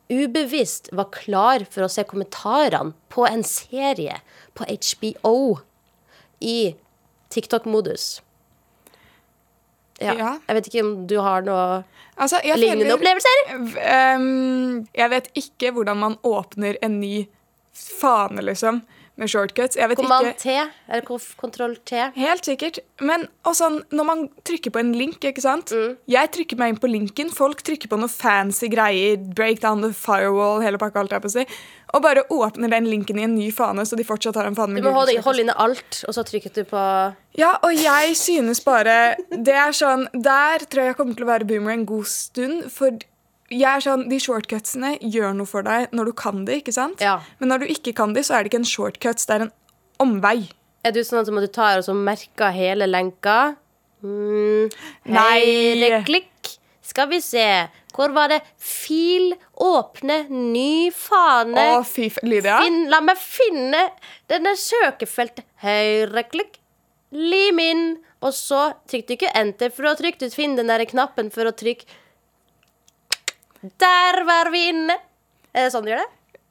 ubevisst 0.09 0.89
var 0.97 1.11
klar 1.13 1.65
for 1.69 1.85
å 1.85 1.91
se 1.91 2.03
kommentarene 2.09 2.95
på 3.13 3.27
en 3.29 3.43
serie 3.45 4.17
på 4.57 4.65
HBO 4.65 5.59
i 6.41 6.73
TikTok-modus. 7.29 8.21
Ja. 10.01 10.13
Ja. 10.17 10.29
Jeg 10.47 10.55
vet 10.55 10.67
ikke 10.71 10.83
om 10.85 11.07
du 11.07 11.17
har 11.19 11.41
noe 11.41 11.83
Altså, 12.19 12.39
lignende 12.43 12.85
føler- 12.85 12.95
opplevelser? 12.97 14.15
Um, 14.15 14.87
jeg 14.95 15.09
vet 15.09 15.27
ikke 15.39 15.71
hvordan 15.71 15.97
man 15.97 16.17
åpner 16.23 16.75
en 16.83 16.99
ny 16.99 17.27
fane, 17.73 18.41
liksom, 18.43 18.81
med 19.19 19.31
shortcuts. 19.31 19.77
Jeg 19.79 19.91
vet 19.91 19.99
Command 19.99 20.31
ikke 20.31 20.41
T? 20.41 20.55
Eller 20.89 21.05
kontroll 21.39 21.75
T? 21.87 22.03
Helt 22.15 22.47
sikkert. 22.47 22.79
Men 23.03 23.27
også 23.47 23.69
når 23.91 24.07
man 24.07 24.23
trykker 24.47 24.73
på 24.73 24.81
en 24.81 24.93
link, 24.97 25.23
ikke 25.23 25.43
sant? 25.43 25.73
Mm. 25.75 25.97
Jeg 26.09 26.31
trykker 26.35 26.59
meg 26.59 26.73
inn 26.73 26.79
på 26.81 26.91
linken, 26.91 27.33
folk 27.33 27.63
trykker 27.67 27.91
på 27.91 27.99
noe 27.99 28.11
fancy 28.11 28.69
greier, 28.71 29.19
break 29.35 29.61
down 29.65 29.83
the 29.85 29.91
firewall, 29.95 30.63
hele 30.63 30.81
pakka, 30.81 31.03
alt 31.03 31.15
jeg 31.15 31.23
på 31.25 31.31
å 31.31 31.35
si, 31.35 31.45
og 31.93 32.03
bare 32.05 32.23
åpner 32.33 32.71
den 32.71 32.87
linken 32.89 33.19
i 33.19 33.25
en 33.25 33.35
ny 33.35 33.49
fane, 33.55 33.85
så 33.87 33.97
de 33.97 34.05
fortsatt 34.07 34.37
har 34.39 34.49
en 34.49 34.57
fane 34.57 34.75
Du 34.75 34.81
med 34.81 34.89
må 34.89 34.95
holde, 34.95 35.17
holde 35.25 35.45
inne 35.45 35.55
alt, 35.57 36.03
og 36.07 36.15
så 36.15 36.25
trykket 36.27 36.59
du 36.59 36.63
på 36.69 36.81
Ja, 37.39 37.55
og 37.63 37.73
jeg 37.73 38.15
synes 38.17 38.61
bare 38.65 39.15
Det 39.29 39.53
er 39.53 39.73
sånn 39.75 40.07
Der 40.13 40.65
tror 40.65 40.83
jeg 40.83 40.91
jeg 40.91 40.97
kommer 40.97 41.17
til 41.17 41.25
å 41.27 41.29
være 41.29 41.47
boomer 41.49 41.73
en 41.73 41.85
god 41.89 42.09
stund, 42.09 42.67
for 42.73 42.97
jeg 43.49 43.67
er 43.69 43.83
sånn, 43.83 44.05
De 44.11 44.19
shortcutsene 44.21 44.95
gjør 45.01 45.33
noe 45.37 45.49
for 45.49 45.65
deg 45.65 45.93
når 45.95 46.11
du 46.11 46.13
kan 46.17 46.45
det, 46.47 46.61
ikke 46.63 46.75
sant? 46.75 47.01
Ja. 47.03 47.19
Men 47.41 47.53
når 47.53 47.63
du 47.63 47.73
ikke 47.73 47.95
kan 47.97 48.13
det, 48.15 48.25
så 48.27 48.37
er 48.37 48.45
det 48.45 48.53
ikke 48.53 48.61
en 48.63 48.71
shortcuts, 48.71 49.27
det 49.29 49.37
er 49.37 49.47
en 49.47 49.53
omvei. 50.01 50.49
Er 50.87 50.95
du 50.95 51.01
sånn 51.03 51.25
som 51.27 51.39
at 51.39 51.47
du 51.47 51.51
tar 51.51 51.81
og 51.81 51.85
så 51.87 51.95
merker 51.97 52.53
hele 52.55 52.87
lenka? 52.87 53.55
Mm. 54.05 54.69
Høyreklikk. 55.11 56.55
Skal 56.89 57.09
vi 57.11 57.19
se. 57.21 57.45
Hvor 57.93 58.13
var 58.15 58.31
det? 58.31 58.39
Fil, 58.57 59.33
åpne, 59.61 60.23
ny 60.31 60.89
fane. 60.95 61.65
Å, 61.75 61.81
fy. 61.85 62.07
Lydia? 62.25 62.61
Finn, 62.63 62.85
la 62.89 63.01
meg 63.05 63.19
finne 63.19 63.83
denne 64.31 64.55
søkefeltet. 64.57 65.45
Høyreklikk. 65.65 66.57
Lim 67.13 67.61
inn. 67.61 67.83
Og 68.25 68.33
så 68.35 68.71
trykk 68.89 69.05
du 69.07 69.15
ikke 69.15 69.35
enter 69.37 69.71
for 69.73 69.89
å 69.89 69.95
trykke 69.99 70.25
ut. 70.27 70.35
Finn 70.35 70.57
den 70.57 70.71
der 70.71 70.83
knappen 70.89 71.29
for 71.33 71.49
å 71.49 71.55
trykke 71.55 71.87
Der 73.61 74.23
var 74.27 74.49
vi 74.53 74.69
inne. 74.71 74.95
Er 75.53 75.67
det 75.67 75.73
sånn 75.73 75.85
du 75.87 75.91
gjør 75.91 76.03
det? 76.03 76.09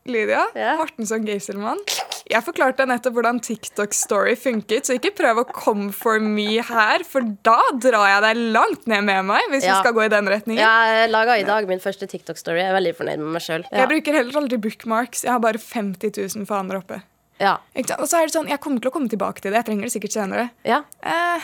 Lydia? 0.09 0.43
Ja. 0.57 0.75
Mortensson 0.81 1.27
Geiselmann? 1.29 1.81
Jeg 2.29 2.45
forklarte 2.45 2.85
nettopp 2.89 3.15
hvordan 3.17 3.39
TikTok 3.45 3.95
Story 3.97 4.35
funket, 4.37 4.85
så 4.89 4.97
ikke 4.97 5.15
prøv 5.17 5.41
å 5.43 5.45
come 5.49 5.91
for 5.97 6.21
me 6.21 6.59
her, 6.65 7.05
for 7.09 7.25
da 7.45 7.57
drar 7.81 8.07
jeg 8.11 8.23
deg 8.25 8.41
langt 8.57 8.89
ned 8.89 9.05
med 9.09 9.25
meg, 9.31 9.47
hvis 9.53 9.65
Ja. 9.65 9.75
vi 9.77 9.85
skal 9.85 9.95
gå 9.97 10.05
i 10.05 10.09
den 10.13 10.29
retningen. 10.29 10.61
Jeg 10.61 11.11
laga 11.11 11.39
i 11.41 11.45
dag 11.49 11.67
min 11.69 11.81
første 11.81 12.07
TikTok-story. 12.09 12.61
Jeg 12.61 12.69
er 12.73 12.77
veldig 12.81 12.95
fornøyd 12.97 13.19
med 13.25 13.33
meg 13.37 13.43
sjøl. 13.45 13.65
Ja. 13.73 13.79
Jeg 13.85 13.89
bruker 13.89 14.13
heller 14.13 14.41
aldri 14.43 14.59
bookmarks. 14.61 15.25
Jeg 15.25 15.33
har 15.33 15.41
bare 15.41 15.59
50 15.59 16.13
000 16.37 16.47
faner 16.47 16.77
oppe. 16.83 17.03
Ja. 17.41 17.59
Og 17.77 18.09
så 18.09 18.21
er 18.21 18.27
det 18.27 18.35
sånn, 18.35 18.49
Jeg 18.49 18.61
kommer 18.61 18.81
til 18.81 18.91
å 18.91 18.93
komme 18.93 19.09
tilbake 19.09 19.41
til 19.41 19.53
det. 19.53 19.65
Jeg 19.65 19.67
trenger 19.67 19.89
det 19.89 19.93
sikkert 19.97 20.13
senere. 20.13 20.51
ja. 20.65 20.83
Eh, 21.03 21.41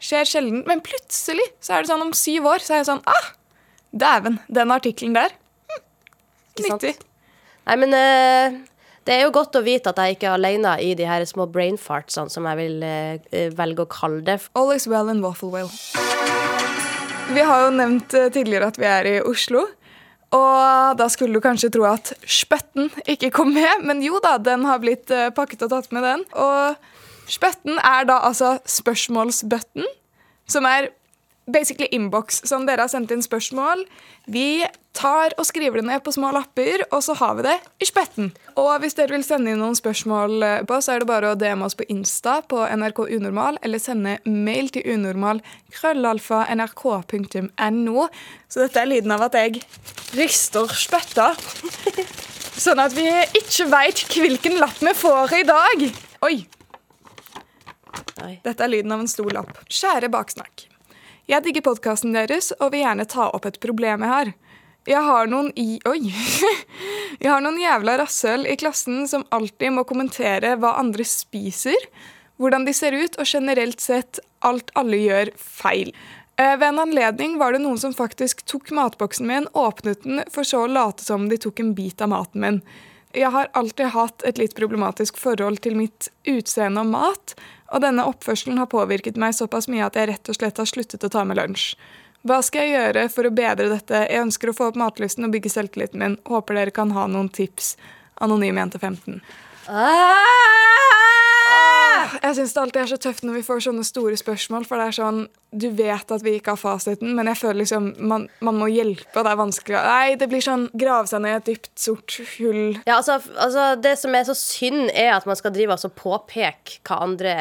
skjer 0.00 0.24
sjelden. 0.24 0.66
Men 0.66 0.80
plutselig 0.80 1.44
så 1.60 1.76
er 1.76 1.82
det 1.82 1.90
sånn 1.90 2.00
om 2.02 2.12
syv 2.12 2.44
år 2.48 2.58
så 2.64 2.74
er 2.74 2.78
jeg 2.82 2.86
sånn 2.88 3.02
ah, 3.06 3.32
Dæven, 3.98 4.38
den 4.48 4.72
artikkelen 4.74 5.16
der. 5.16 5.34
Hm, 5.68 5.84
nyttig. 6.64 6.96
Nei, 7.68 7.76
men 7.82 7.94
uh, 7.94 8.58
det 9.08 9.16
er 9.16 9.24
jo 9.26 9.32
godt 9.34 9.58
å 9.58 9.64
vite 9.64 9.92
at 9.92 10.00
jeg 10.02 10.16
ikke 10.16 10.28
er 10.30 10.36
alene 10.36 10.74
i 10.84 10.92
de 10.98 11.06
her 11.08 11.24
små 11.28 11.48
brainfartsene, 11.52 12.32
som 12.32 12.46
jeg 12.48 12.58
vil 12.58 12.84
eh, 12.84 13.48
velge 13.56 13.84
å 13.86 13.90
kalle 13.90 14.20
det. 14.24 14.36
All 14.58 14.74
is 14.74 14.84
well 14.90 15.08
in 15.08 15.22
Waffle 15.24 15.48
Whale. 15.52 15.72
Vi 17.32 17.44
har 17.44 17.66
jo 17.66 17.72
nevnt 17.76 18.12
tidligere 18.32 18.68
at 18.68 18.80
vi 18.80 18.88
er 18.88 19.08
i 19.08 19.16
Oslo. 19.24 19.64
Og 20.36 20.98
da 21.00 21.06
skulle 21.08 21.38
du 21.38 21.44
kanskje 21.44 21.70
tro 21.72 21.86
at 21.88 22.10
spøtten 22.28 22.90
ikke 23.08 23.30
kom 23.32 23.54
med, 23.56 23.84
men 23.88 24.02
jo 24.04 24.20
da, 24.20 24.34
den 24.36 24.66
har 24.68 24.80
blitt 24.82 25.08
pakket 25.36 25.64
og 25.64 25.72
tatt 25.72 25.88
med, 25.96 26.04
den. 26.04 26.24
Og 26.36 27.32
spøtten 27.32 27.80
er 27.80 28.04
da 28.08 28.20
altså 28.28 28.58
spørsmålsbøtten, 28.68 29.88
som 30.48 30.68
er 30.68 30.90
basically 31.52 31.88
inbox. 31.94 32.42
Som 32.48 32.66
dere 32.68 32.84
har 32.84 32.92
sendt 32.92 33.12
inn 33.14 33.24
spørsmål. 33.24 33.84
Vi 34.28 34.66
tar 34.98 35.34
og 35.38 35.46
skriver 35.46 35.80
det 35.80 35.86
ned 35.86 36.02
på 36.04 36.12
små 36.14 36.30
lapper, 36.34 36.82
og 36.90 37.02
så 37.04 37.14
har 37.18 37.36
vi 37.38 37.44
det 37.46 37.56
i 37.82 37.86
spetten. 37.88 38.32
Og 38.58 38.70
hvis 38.82 38.96
dere 38.98 39.14
vil 39.14 39.24
sende 39.26 39.52
inn 39.52 39.60
noen 39.62 39.76
spørsmål 39.78 40.42
eh, 40.42 40.62
på, 40.68 40.80
så 40.82 40.94
er 40.94 41.02
det 41.02 41.10
bare 41.10 41.32
å 41.32 41.38
DM 41.38 41.62
oss 41.66 41.78
på 41.78 41.86
Insta 41.92 42.40
på 42.42 42.64
NRK 42.66 43.04
Unormal, 43.06 43.60
eller 43.62 43.82
sende 43.82 44.18
mail 44.26 44.72
til 44.74 44.86
unormal 44.94 45.42
krøllalfa 45.74 46.44
nrk.no. 46.56 48.08
Så 48.48 48.64
dette 48.64 48.82
er 48.82 48.90
lyden 48.90 49.14
av 49.14 49.28
at 49.28 49.38
jeg 49.38 49.62
rister 50.18 50.70
spetta. 50.74 51.30
Sånn 52.64 52.80
at 52.82 52.94
vi 52.96 53.06
ikke 53.38 53.68
veit 53.70 54.02
hvilken 54.10 54.58
lapp 54.58 54.80
vi 54.82 54.94
får 54.98 55.36
i 55.38 55.44
dag. 55.46 55.84
Oi. 56.26 56.36
Dette 58.42 58.64
er 58.64 58.72
lyden 58.72 58.92
av 58.92 59.04
en 59.04 59.10
stor 59.10 59.30
lapp. 59.30 59.62
Kjære 59.70 60.10
baksnakk. 60.10 60.66
Jeg 61.28 61.44
digger 61.44 61.60
podkasten 61.66 62.14
deres 62.16 62.54
og 62.56 62.70
vil 62.72 62.86
gjerne 62.86 63.04
ta 63.04 63.26
opp 63.36 63.44
et 63.44 63.58
problem 63.60 64.00
jeg 64.00 64.12
har. 64.14 64.30
Jeg 64.88 65.02
har 65.04 65.28
noen 65.28 65.50
i... 65.60 65.76
Oi! 65.84 66.08
Jeg 67.22 67.28
har 67.28 67.42
noen 67.42 67.58
jævla 67.60 67.96
rasshøl 67.98 68.46
i 68.48 68.54
klassen 68.56 69.02
som 69.10 69.24
alltid 69.34 69.74
må 69.74 69.82
kommentere 69.84 70.54
hva 70.56 70.76
andre 70.80 71.04
spiser, 71.04 71.76
hvordan 72.38 72.64
de 72.64 72.72
ser 72.76 72.94
ut, 72.94 73.18
og 73.18 73.26
generelt 73.26 73.82
sett 73.82 74.20
alt 74.46 74.70
alle 74.78 75.00
gjør 75.02 75.32
feil. 75.36 75.90
Eh, 76.38 76.54
Ved 76.54 76.68
en 76.68 76.80
anledning 76.86 77.34
var 77.40 77.52
det 77.52 77.60
noen 77.64 77.80
som 77.82 77.96
faktisk 77.96 78.44
tok 78.48 78.70
matboksen 78.78 79.28
min, 79.28 79.50
åpnet 79.52 80.06
den, 80.06 80.22
for 80.32 80.46
så 80.46 80.62
å 80.64 80.70
late 80.70 81.04
som 81.04 81.26
de 81.28 81.40
tok 81.42 81.60
en 81.60 81.74
bit 81.76 82.00
av 82.00 82.14
maten 82.14 82.44
min. 82.46 82.62
Jeg 83.16 83.30
har 83.32 83.48
alltid 83.56 83.94
hatt 83.94 84.24
et 84.28 84.38
litt 84.38 84.56
problematisk 84.56 85.16
forhold 85.20 85.62
til 85.64 85.78
mitt 85.78 86.10
utseende 86.28 86.82
og 86.84 86.90
mat, 86.92 87.34
og 87.72 87.84
denne 87.84 88.04
oppførselen 88.08 88.60
har 88.60 88.68
påvirket 88.72 89.16
meg 89.20 89.36
såpass 89.36 89.68
mye 89.72 89.86
at 89.86 89.96
jeg 89.96 90.10
rett 90.10 90.28
og 90.28 90.36
slett 90.36 90.60
har 90.60 90.68
sluttet 90.68 91.04
å 91.04 91.12
ta 91.12 91.24
med 91.24 91.40
lunsj. 91.40 91.72
Hva 92.26 92.40
skal 92.44 92.66
jeg 92.66 92.74
gjøre 92.74 93.06
for 93.14 93.28
å 93.28 93.32
bedre 93.32 93.70
dette? 93.70 94.02
Jeg 94.10 94.24
ønsker 94.26 94.50
å 94.50 94.56
få 94.56 94.70
opp 94.72 94.80
matlysten 94.80 95.24
og 95.24 95.32
bygge 95.36 95.52
selvtilliten 95.54 96.02
min. 96.02 96.18
Håper 96.28 96.58
dere 96.58 96.74
kan 96.74 96.92
ha 96.96 97.06
noen 97.08 97.30
tips. 97.32 97.76
Anonym 98.20 98.58
jente 98.58 98.82
15. 98.82 99.22
Ah! 99.68 101.27
Jeg 102.22 102.36
syns 102.38 102.54
det 102.54 102.62
alltid 102.62 102.80
er 102.82 102.90
så 102.92 102.98
tøft 103.02 103.24
når 103.26 103.38
vi 103.38 103.44
får 103.46 103.62
sånne 103.68 103.84
store 103.86 104.16
spørsmål, 104.20 104.66
for 104.68 104.80
det 104.80 104.88
er 104.88 104.96
sånn 104.98 105.20
Du 105.48 105.68
vet 105.76 106.14
at 106.14 106.24
vi 106.24 106.34
ikke 106.38 106.54
har 106.54 106.60
fasiten, 106.60 107.14
men 107.16 107.30
jeg 107.30 107.40
føler 107.40 107.60
liksom 107.62 107.90
man, 108.10 108.26
man 108.44 108.58
må 108.60 108.68
hjelpe, 108.72 109.14
og 109.14 109.24
det 109.24 109.32
er 109.32 109.40
vanskelig. 109.40 109.78
Nei, 109.86 110.16
det 110.20 110.28
blir 110.30 110.44
sånn 110.44 110.66
grave 110.76 111.08
seg 111.10 111.24
ned 111.24 111.34
i 111.34 111.38
et 111.40 111.48
dypt, 111.48 111.72
sort 111.80 112.18
hull. 112.36 112.78
Ja, 112.84 112.98
altså, 112.98 113.18
altså, 113.36 113.70
det 113.80 113.94
som 114.00 114.16
er 114.16 114.28
så 114.28 114.36
synd, 114.36 114.90
er 114.92 115.14
at 115.16 115.28
man 115.28 115.38
skal 115.40 115.54
drive 115.56 115.78
og 115.78 115.96
påpeke 115.96 116.82
hva 116.84 117.00
andre 117.06 117.36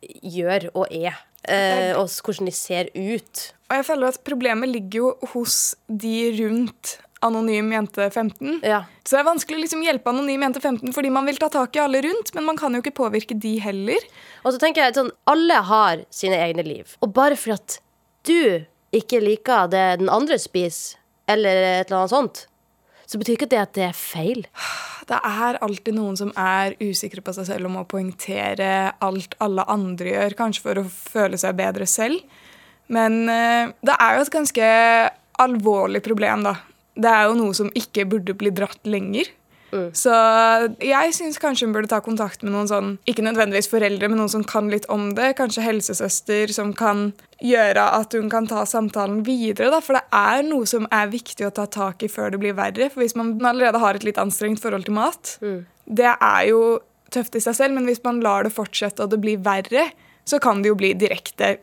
gjør 0.00 0.70
og 0.72 0.86
er. 0.88 1.20
Eh, 1.48 1.92
og 1.96 2.08
hvordan 2.24 2.48
de 2.48 2.54
ser 2.54 2.90
ut. 2.96 3.44
Og 3.70 3.78
jeg 3.78 3.86
føler 3.86 4.10
at 4.10 4.24
problemet 4.26 4.68
ligger 4.68 4.98
jo 4.98 5.30
hos 5.32 5.60
de 5.88 6.16
rundt 6.40 6.98
anonym 7.24 7.72
jente 7.72 8.10
15. 8.10 8.60
Ja. 8.66 8.84
Så 9.04 9.16
det 9.16 9.22
er 9.22 9.28
vanskelig 9.28 9.58
å 9.58 9.62
liksom 9.64 9.84
hjelpe 9.84 10.12
anonym 10.12 10.44
jente 10.46 10.62
15 10.62 10.94
fordi 10.96 11.12
man 11.12 11.28
vil 11.28 11.40
ta 11.40 11.50
tak 11.52 11.76
i 11.76 11.82
alle 11.84 12.02
rundt, 12.06 12.32
men 12.36 12.46
man 12.48 12.58
kan 12.60 12.74
jo 12.74 12.82
ikke 12.82 12.96
påvirke 12.96 13.36
de 13.36 13.56
heller. 13.62 14.06
Og 14.44 14.54
så 14.54 14.60
tenker 14.62 14.86
jeg 14.86 14.98
sånn, 14.98 15.12
Alle 15.30 15.60
har 15.68 16.04
sine 16.14 16.40
egne 16.40 16.64
liv. 16.66 16.96
Og 17.04 17.12
bare 17.16 17.38
for 17.38 17.58
at 17.58 17.80
du 18.28 18.64
ikke 18.96 19.20
liker 19.22 19.68
det 19.70 19.86
den 20.00 20.10
andre 20.12 20.38
spiser, 20.40 20.98
eller 21.30 21.62
et 21.62 21.90
eller 21.90 22.00
annet 22.00 22.14
sånt, 22.14 22.46
så 23.10 23.18
betyr 23.18 23.36
ikke 23.36 23.50
det 23.50 23.58
at 23.58 23.74
det 23.74 23.84
er 23.88 23.96
feil. 23.96 24.44
Det 25.10 25.18
er 25.26 25.58
alltid 25.64 25.96
noen 25.96 26.14
som 26.18 26.28
er 26.38 26.76
usikre 26.78 27.22
på 27.26 27.32
seg 27.34 27.48
selv 27.48 27.66
og 27.66 27.72
må 27.74 27.80
poengtere 27.90 28.92
alt 29.02 29.34
alle 29.42 29.64
andre 29.70 30.12
gjør, 30.12 30.36
kanskje 30.38 30.62
for 30.62 30.78
å 30.78 30.84
føle 30.86 31.40
seg 31.40 31.56
bedre 31.58 31.88
selv. 31.90 32.22
Men 32.90 33.24
eh, 33.30 33.72
det 33.82 33.96
er 33.96 34.16
jo 34.16 34.22
et 34.22 34.34
ganske 34.34 34.68
alvorlig 35.42 36.02
problem, 36.06 36.44
da. 36.46 36.54
Det 37.00 37.10
er 37.10 37.28
jo 37.30 37.36
noe 37.38 37.56
som 37.56 37.70
ikke 37.78 38.04
burde 38.10 38.34
bli 38.36 38.52
dratt 38.52 38.82
lenger. 38.84 39.28
Så 39.94 40.10
jeg 40.82 41.12
syns 41.14 41.38
kanskje 41.38 41.68
hun 41.68 41.74
burde 41.76 41.86
ta 41.92 42.00
kontakt 42.02 42.42
med 42.42 42.50
noen 42.50 42.66
sånn, 42.66 42.88
ikke 43.06 43.22
nødvendigvis 43.22 43.68
foreldre, 43.70 44.08
men 44.10 44.18
noen 44.18 44.32
som 44.32 44.42
kan 44.42 44.66
litt 44.72 44.88
om 44.90 45.12
det. 45.14 45.36
Kanskje 45.38 45.62
helsesøster 45.62 46.50
som 46.50 46.72
kan 46.74 47.12
gjøre 47.38 47.84
at 48.00 48.16
hun 48.18 48.26
kan 48.32 48.48
ta 48.50 48.64
samtalen 48.66 49.22
videre. 49.26 49.70
Da. 49.70 49.78
For 49.84 49.94
det 49.94 50.02
er 50.10 50.42
noe 50.48 50.66
som 50.66 50.88
er 50.90 51.06
viktig 51.12 51.46
å 51.46 51.52
ta 51.54 51.68
tak 51.70 52.02
i 52.02 52.10
før 52.10 52.34
det 52.34 52.42
blir 52.42 52.58
verre. 52.58 52.90
For 52.90 53.04
hvis 53.04 53.14
man 53.14 53.36
allerede 53.38 53.78
har 53.78 53.94
et 53.94 54.06
litt 54.08 54.18
anstrengt 54.18 54.58
forhold 54.60 54.88
til 54.90 54.98
mat, 54.98 55.36
det 55.86 56.10
er 56.18 56.42
jo 56.50 56.80
tøft 57.14 57.38
i 57.38 57.42
seg 57.46 57.54
selv, 57.54 57.74
men 57.78 57.86
hvis 57.86 58.02
man 58.02 58.20
lar 58.26 58.42
det 58.46 58.52
fortsette 58.54 59.02
og 59.06 59.14
det 59.14 59.22
blir 59.22 59.38
verre, 59.38 59.86
så 60.26 60.42
kan 60.42 60.62
det 60.62 60.70
jo 60.70 60.76
bli 60.78 60.92
direkte 60.98 61.58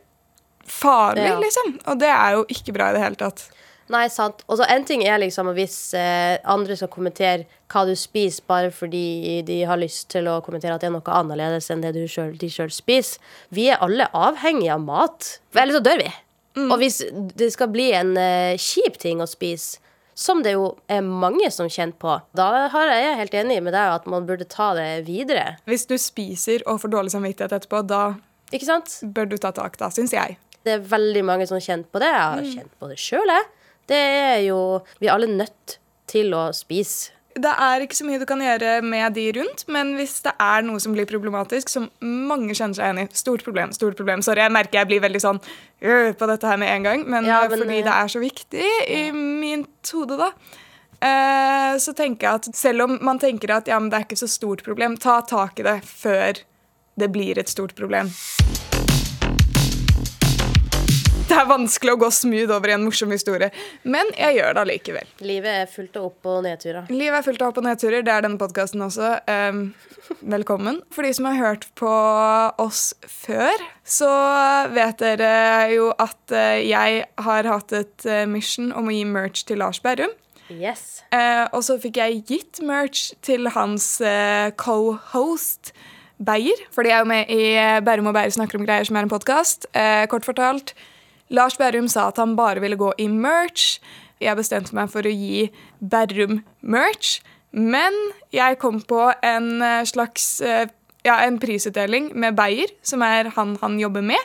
farlig, 0.68 1.28
Ja. 1.28 1.38
liksom. 1.40 1.78
Og 1.86 1.98
det 2.00 2.08
er 2.08 2.32
jo 2.36 2.44
ikke 2.48 2.72
bra 2.72 2.90
i 2.90 2.96
det 2.96 3.04
hele 3.04 3.16
tatt. 3.16 3.50
Nei, 3.92 4.04
sant. 4.12 4.42
Og 4.48 4.60
så 4.60 4.66
en 4.68 4.84
ting 4.88 5.02
er 5.08 5.20
liksom 5.22 5.48
hvis 5.56 5.76
eh, 5.96 6.36
andre 6.48 6.76
skal 6.76 6.90
kommentere 6.92 7.46
hva 7.72 7.84
du 7.88 7.94
spiser, 7.96 8.44
bare 8.48 8.70
fordi 8.72 9.40
de 9.48 9.62
har 9.68 9.80
lyst 9.80 10.10
til 10.12 10.28
å 10.28 10.38
kommentere 10.44 10.76
at 10.76 10.84
det 10.84 10.90
er 10.90 10.94
noe 10.96 11.18
annerledes 11.20 11.70
enn 11.72 11.84
det 11.84 11.94
du 11.96 12.04
selv, 12.10 12.36
de 12.40 12.50
sjøl 12.52 12.72
spiser. 12.72 13.20
Vi 13.54 13.68
er 13.72 13.80
alle 13.84 14.08
avhengige 14.16 14.76
av 14.76 14.84
mat. 14.84 15.34
For 15.52 15.64
ellers 15.64 15.80
så 15.80 15.84
dør 15.88 16.02
vi. 16.04 16.08
Og 16.58 16.78
hvis 16.80 17.02
det 17.38 17.52
skal 17.54 17.70
bli 17.72 17.90
en 17.94 18.16
eh, 18.18 18.58
kjip 18.60 18.98
ting 19.00 19.22
å 19.22 19.28
spise, 19.30 19.78
som 20.18 20.40
det 20.42 20.56
jo 20.56 20.72
er 20.90 21.04
mange 21.06 21.46
som 21.54 21.68
kjenner 21.70 21.94
på, 22.02 22.16
da 22.34 22.66
har 22.72 22.90
jeg 22.90 23.18
helt 23.20 23.36
enig 23.38 23.60
med 23.62 23.76
deg 23.76 23.92
at 24.00 24.08
man 24.10 24.26
burde 24.26 24.48
ta 24.50 24.72
det 24.74 25.04
videre. 25.06 25.60
Hvis 25.68 25.86
du 25.86 25.94
spiser 26.02 26.64
og 26.66 26.80
får 26.82 26.90
dårlig 26.96 27.12
samvittighet 27.14 27.54
etterpå, 27.54 27.84
da 27.86 28.16
bør 29.14 29.30
du 29.30 29.36
ta 29.38 29.52
tak, 29.54 29.78
da, 29.78 29.92
syns 29.94 30.16
jeg. 30.16 30.34
Det 30.66 30.74
er 30.74 30.82
veldig 30.90 31.22
mange 31.22 31.46
som 31.46 31.60
kjenner 31.62 31.86
på 31.86 32.02
det. 32.02 32.10
Jeg 32.10 32.24
har 32.34 32.50
kjent 32.56 32.74
på 32.80 32.90
det 32.90 32.98
sjøl, 32.98 33.30
jeg. 33.30 33.46
Det 33.88 33.98
er 33.98 34.40
jo 34.48 34.58
Vi 35.00 35.08
er 35.08 35.14
alle 35.16 35.30
nødt 35.30 35.78
til 36.08 36.34
å 36.36 36.48
spise. 36.56 37.12
Det 37.38 37.50
er 37.62 37.84
ikke 37.84 37.94
så 37.94 38.06
mye 38.08 38.18
du 38.18 38.24
kan 38.26 38.40
gjøre 38.42 38.78
med 38.82 39.12
de 39.14 39.28
rundt, 39.36 39.60
men 39.70 39.92
hvis 39.98 40.16
det 40.24 40.32
er 40.42 40.64
noe 40.66 40.80
som 40.82 40.94
blir 40.96 41.06
problematisk, 41.06 41.68
som 41.70 41.84
mange 42.02 42.56
kjenner 42.56 42.74
seg 42.74 42.88
igjen 42.88 43.02
i 43.04 43.20
Stort 43.20 43.44
problem, 43.46 43.70
stort 43.76 43.94
problem. 43.98 44.24
Sorry, 44.26 44.42
jeg 44.42 44.54
merker 44.56 44.80
jeg 44.80 44.90
blir 44.90 45.04
veldig 45.04 45.20
sånn 45.22 45.38
øh, 45.38 46.16
på 46.18 46.28
dette 46.32 46.48
her 46.50 46.58
med 46.58 46.72
en 46.72 46.88
gang, 46.88 47.04
men, 47.06 47.28
Ja, 47.28 47.44
øh, 47.44 47.52
men, 47.52 47.62
fordi 47.62 47.78
øh, 47.78 47.84
det 47.86 47.94
er 47.94 48.10
så 48.16 48.22
viktig 48.24 48.72
i 48.96 49.02
mitt 49.14 49.92
hode, 49.94 50.18
da. 50.18 50.32
eh, 50.98 51.78
Så 51.78 51.94
tenker 51.94 52.26
jeg 52.26 52.40
at 52.40 52.50
selv 52.58 52.88
om 52.88 52.98
man 53.06 53.22
tenker 53.22 53.54
at 53.60 53.70
ja, 53.70 53.78
men 53.78 53.92
det 53.92 54.00
er 54.00 54.08
ikke 54.08 54.22
så 54.24 54.30
stort 54.32 54.64
problem, 54.66 54.96
ta 54.98 55.20
tak 55.20 55.60
i 55.60 55.68
det 55.68 55.78
før 55.86 56.42
det 56.98 57.12
blir 57.14 57.38
et 57.38 57.52
stort 57.52 57.76
problem. 57.78 58.10
Det 61.28 61.36
er 61.36 61.48
vanskelig 61.48 61.92
å 61.92 61.98
gå 62.00 62.08
smooth 62.14 62.52
over 62.54 62.70
i 62.70 62.74
en 62.78 62.84
morsom 62.86 63.10
historie, 63.12 63.50
men 63.84 64.08
jeg 64.16 64.38
gjør 64.38 64.54
det 64.56 64.62
allikevel. 64.62 65.10
Livet 65.20 65.58
er 65.64 65.66
fullt 65.68 65.98
av 66.00 66.06
opp- 66.08 66.28
og 66.30 66.38
nedturer. 66.46 66.88
Livet 66.88 67.18
er 67.18 67.26
fullt 67.26 67.44
av 67.44 67.52
opp- 67.52 67.60
og 67.60 67.66
nedturer. 67.66 68.04
Det 68.06 68.14
er 68.14 68.24
denne 68.24 68.40
podkasten 68.40 68.84
også. 68.86 69.10
Um, 69.28 69.60
velkommen. 70.32 70.80
For 70.94 71.04
de 71.04 71.12
som 71.18 71.28
har 71.28 71.36
hørt 71.36 71.68
på 71.76 71.92
oss 72.64 72.94
før, 73.04 73.66
så 73.84 74.08
vet 74.72 75.04
dere 75.04 75.68
jo 75.74 75.90
at 76.00 76.32
eh, 76.32 76.64
jeg 76.64 77.04
har 77.28 77.50
hatt 77.52 77.76
et 77.76 78.08
eh, 78.08 78.24
mission 78.30 78.72
om 78.72 78.88
å 78.88 78.96
gi 78.96 79.04
merch 79.04 79.44
til 79.48 79.60
Lars 79.60 79.82
Berrum. 79.84 80.16
Yes. 80.48 81.02
Uh, 81.12 81.44
og 81.52 81.60
så 81.66 81.76
fikk 81.76 82.00
jeg 82.00 82.22
gitt 82.30 82.64
merch 82.64 83.10
til 83.20 83.50
hans 83.52 83.98
uh, 84.00 84.48
co-host 84.56 85.74
Beyer. 86.18 86.68
For 86.74 86.88
de 86.88 86.90
er 86.90 87.02
jo 87.04 87.12
med 87.12 87.28
i 87.30 87.42
Bærum 87.84 88.08
og 88.10 88.16
Beyer 88.16 88.32
snakker 88.34 88.58
om 88.58 88.64
greier, 88.64 88.88
som 88.88 88.96
er 88.96 89.06
en 89.06 89.12
podkast. 89.12 89.68
Eh, 89.76 90.06
kort 90.10 90.26
fortalt. 90.26 90.72
Lars 91.28 91.58
Berrum 91.60 91.88
sa 91.88 92.08
at 92.08 92.20
han 92.20 92.36
bare 92.38 92.62
ville 92.64 92.78
gå 92.80 92.92
i 92.98 93.08
merch. 93.08 93.78
Jeg 94.22 94.38
bestemte 94.38 94.74
meg 94.76 94.90
for 94.92 95.06
å 95.06 95.12
gi 95.12 95.48
Berrum 95.78 96.42
merch. 96.60 97.18
Men 97.52 97.94
jeg 98.34 98.58
kom 98.60 98.80
på 98.84 99.08
en 99.24 99.62
eh, 99.64 99.84
slags 99.88 100.40
eh, 100.44 100.68
ja, 101.06 101.18
en 101.24 101.38
prisutdeling 101.40 102.10
med 102.18 102.36
Beyer, 102.36 102.72
som 102.82 103.02
er 103.06 103.32
han 103.36 103.56
han 103.62 103.78
jobber 103.80 104.04
med. 104.04 104.20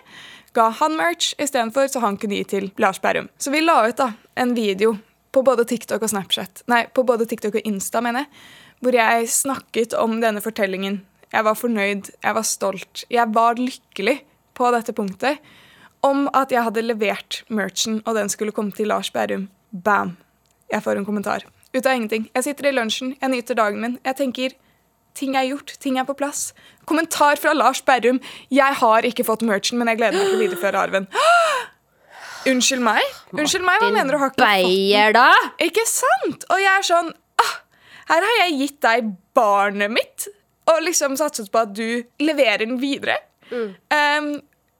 Ga 0.53 0.67
han 0.81 0.97
merch 0.99 1.33
istedenfor, 1.41 1.87
så 1.89 2.03
han 2.03 2.17
kunne 2.21 2.37
gi 2.41 2.49
til 2.49 2.69
Lars 2.81 2.99
Berrum. 3.01 3.29
Så 3.37 3.53
vi 3.53 3.63
la 3.63 3.79
ut 3.87 3.97
da 3.97 4.11
en 4.37 4.53
video 4.57 4.97
på 5.33 5.41
både 5.41 5.65
TikTok 5.65 6.03
og 6.03 6.11
Snapchat. 6.11 6.65
Nei, 6.69 6.85
på 6.93 7.05
både 7.07 7.25
TikTok 7.29 7.57
og 7.57 7.65
Insta, 7.69 8.03
mener 8.05 8.25
jeg. 8.25 8.43
Hvor 8.83 8.97
jeg 8.97 9.31
snakket 9.31 9.95
om 9.97 10.19
denne 10.21 10.43
fortellingen. 10.43 11.01
Jeg 11.33 11.47
var 11.47 11.57
fornøyd, 11.57 12.11
jeg 12.21 12.35
var 12.37 12.45
stolt. 12.45 13.05
Jeg 13.09 13.33
var 13.33 13.57
lykkelig 13.57 14.19
på 14.53 14.69
dette 14.75 14.93
punktet. 14.93 15.39
Om 16.03 16.27
at 16.35 16.51
jeg 16.51 16.63
hadde 16.65 16.83
levert 16.83 17.43
merchen, 17.47 18.01
og 18.05 18.15
den 18.15 18.29
skulle 18.29 18.51
komme 18.51 18.71
til 18.75 18.91
Lars 18.91 19.11
Bærum. 19.13 19.47
Bam! 19.71 20.17
Jeg 20.71 20.83
får 20.83 20.99
en 20.99 21.05
kommentar. 21.05 21.45
Ut 21.73 21.85
av 21.85 21.95
ingenting. 21.95 22.27
Jeg 22.35 22.43
sitter 22.43 22.69
i 22.69 22.73
lunsjen, 22.75 23.15
jeg 23.21 23.31
nyter 23.33 23.57
dagen 23.57 23.81
min. 23.81 23.97
Jeg 24.05 24.17
tenker 24.19 24.55
ting 25.17 25.37
er 25.37 25.47
gjort, 25.47 25.75
ting 25.81 25.97
er 26.01 26.05
på 26.07 26.15
plass. 26.17 26.51
Kommentar 26.89 27.39
fra 27.41 27.53
Lars 27.53 27.81
Berrum. 27.85 28.19
Jeg 28.53 28.79
har 28.81 29.07
ikke 29.07 29.25
fått 29.25 29.45
merchen, 29.45 29.79
men 29.79 29.91
jeg 29.91 30.01
gleder 30.01 30.17
meg 30.19 30.29
til 30.29 30.37
å 30.37 30.43
videreføre 30.43 30.83
arven. 30.87 31.07
Unnskyld 32.51 32.83
meg? 32.83 33.01
Unnskyld 33.31 33.65
meg, 33.65 33.81
Hva 33.81 33.91
mener 33.95 34.15
du? 34.15 34.19
Har 34.19 34.33
ikke 34.33 34.43
Beyer, 34.43 35.13
da? 35.15 35.29
Ikke 35.63 35.85
sant? 35.87 36.43
Og 36.51 36.59
jeg 36.59 36.71
er 36.73 36.83
sånn 36.83 37.11
ah, 37.39 37.53
Her 38.09 38.25
har 38.27 38.39
jeg 38.41 38.57
gitt 38.59 38.79
deg 38.83 39.13
barnet 39.37 39.93
mitt 39.93 40.27
og 40.71 40.81
liksom 40.83 41.15
satset 41.19 41.47
på 41.51 41.61
at 41.63 41.71
du 41.75 42.03
leverer 42.23 42.65
den 42.65 42.77
videre. 42.79 43.17
Um, 43.51 44.35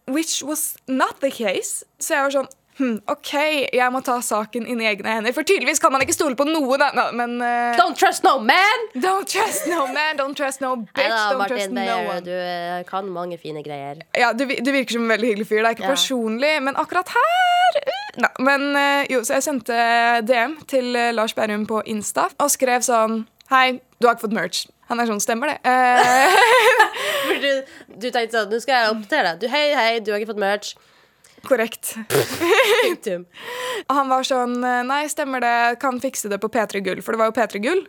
which 0.08 0.42
was 0.44 0.76
not 0.88 1.20
the 1.22 1.32
case. 1.32 1.84
Så 2.00 2.14
jeg 2.18 2.24
var 2.28 2.34
sånn 2.36 2.48
hm, 2.80 2.96
OK, 3.12 3.32
jeg 3.78 3.92
må 3.94 4.00
ta 4.02 4.16
saken 4.26 4.66
inn 4.66 4.80
i 4.82 4.88
egne 4.90 5.12
hender. 5.20 5.34
For 5.36 5.46
tydeligvis 5.46 5.78
kan 5.80 5.94
man 5.94 6.02
ikke 6.02 6.16
stole 6.16 6.34
på 6.36 6.48
noe, 6.50 6.78
da. 6.82 6.88
No, 6.98 7.04
men 7.14 7.36
uh, 7.38 7.76
Don't 7.78 7.94
trust 8.00 8.26
no 8.26 8.40
man! 8.42 8.88
Don't 8.98 9.30
trust 9.30 9.68
no 9.70 9.84
man, 9.94 10.18
don't 10.18 10.34
trust 10.40 10.64
no 10.64 10.72
bitch, 10.82 11.06
da, 11.06 11.20
don't 11.36 11.48
trust 11.54 11.70
Martin 11.70 11.78
no 11.78 11.98
one. 12.16 12.24
du 12.26 12.32
eh, 12.34 12.82
kan 12.90 13.06
mange 13.14 13.38
fine 13.38 13.62
greier. 13.66 14.02
Ja, 14.18 14.32
du, 14.34 14.48
du 14.50 14.72
virker 14.74 14.98
som 14.98 15.06
en 15.06 15.14
veldig 15.14 15.30
hyggelig 15.34 15.48
fyr. 15.52 15.62
Det 15.62 15.70
er 15.70 15.78
ikke 15.78 15.86
Ja. 15.88 15.94
personlig, 15.94 16.54
men 16.66 16.76
akkurat 16.82 17.14
her 17.14 17.80
uh, 17.84 18.00
Nei, 18.24 18.30
men 18.46 18.66
uh, 18.78 19.04
jo, 19.10 19.22
så 19.26 19.38
jeg 19.38 19.46
sendte 19.48 19.78
DM 20.30 20.58
til 20.70 20.92
uh, 20.98 21.12
Lars 21.14 21.34
Berrum 21.38 21.64
på 21.70 21.80
Insta 21.90 22.28
og 22.42 22.52
skrev 22.54 22.82
sånn 22.86 23.24
Hei, 23.54 23.80
du 24.02 24.08
har 24.08 24.16
ikke 24.16 24.26
fått 24.28 24.34
merch. 24.38 24.60
Han 24.94 25.02
er 25.02 25.10
sånn, 25.10 25.22
stemmer 25.24 25.50
det? 25.50 25.58
Eh, 25.66 27.38
du, 27.44 27.52
du 27.98 28.10
tenkte 28.14 28.38
sånn, 28.38 28.50
nå 28.54 28.60
skal 28.62 28.76
jeg 28.78 28.92
oppdatere 28.94 29.32
deg. 29.34 29.40
Du, 29.42 29.48
hei, 29.50 29.64
hei, 29.74 29.94
du 30.06 30.12
har 30.14 30.22
ikke 30.22 30.30
fått 30.36 30.42
merch. 30.44 30.74
korrekt. 31.44 31.96
Han 33.98 34.12
var 34.12 34.24
sånn 34.28 34.54
eh, 34.64 34.82
Nei, 34.88 35.02
stemmer 35.12 35.42
det, 35.44 35.56
kan 35.82 35.98
fikse 36.04 36.30
det 36.32 36.38
på 36.44 36.50
P3 36.54 36.84
Gull. 36.86 37.02
For 37.04 37.16
det 37.18 37.24
var 37.24 37.32
jo 37.32 37.36
P3 37.40 37.64
Gull, 37.66 37.82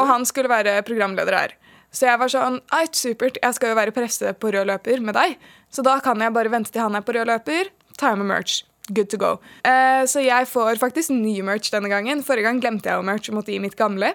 han 0.08 0.24
skulle 0.26 0.50
være 0.50 0.78
programleder 0.88 1.36
her. 1.36 1.54
Så 1.92 2.06
jeg 2.06 2.18
var 2.22 2.30
sånn 2.30 2.60
Eit, 2.76 2.94
supert, 2.98 3.38
jeg 3.42 3.56
skal 3.56 3.72
jo 3.72 3.78
være 3.78 3.94
presse 3.94 4.32
på 4.38 4.50
rød 4.54 4.68
løper 4.72 5.00
med 5.04 5.16
deg. 5.18 5.36
Så 5.70 5.84
da 5.86 5.98
kan 6.02 6.18
jeg 6.22 6.34
bare 6.34 6.50
vente 6.52 6.72
til 6.74 6.82
han 6.82 6.96
er 6.98 7.04
på 7.06 7.14
rød 7.18 7.28
løper, 7.30 7.70
ta 8.00 8.14
med 8.18 8.26
merch. 8.30 8.62
Good 8.90 9.10
to 9.12 9.18
go. 9.22 9.36
Eh, 9.62 10.02
så 10.10 10.22
jeg 10.24 10.48
får 10.50 10.80
faktisk 10.80 11.12
ny 11.14 11.36
merch 11.46 11.68
denne 11.70 11.90
gangen. 11.92 12.24
Forrige 12.26 12.48
gang 12.48 12.58
glemte 12.62 12.90
jeg 12.90 12.98
jo 12.98 13.06
merch 13.06 13.28
og 13.30 13.36
måtte 13.38 13.52
gi 13.54 13.60
mitt 13.62 13.76
gamle. 13.78 14.14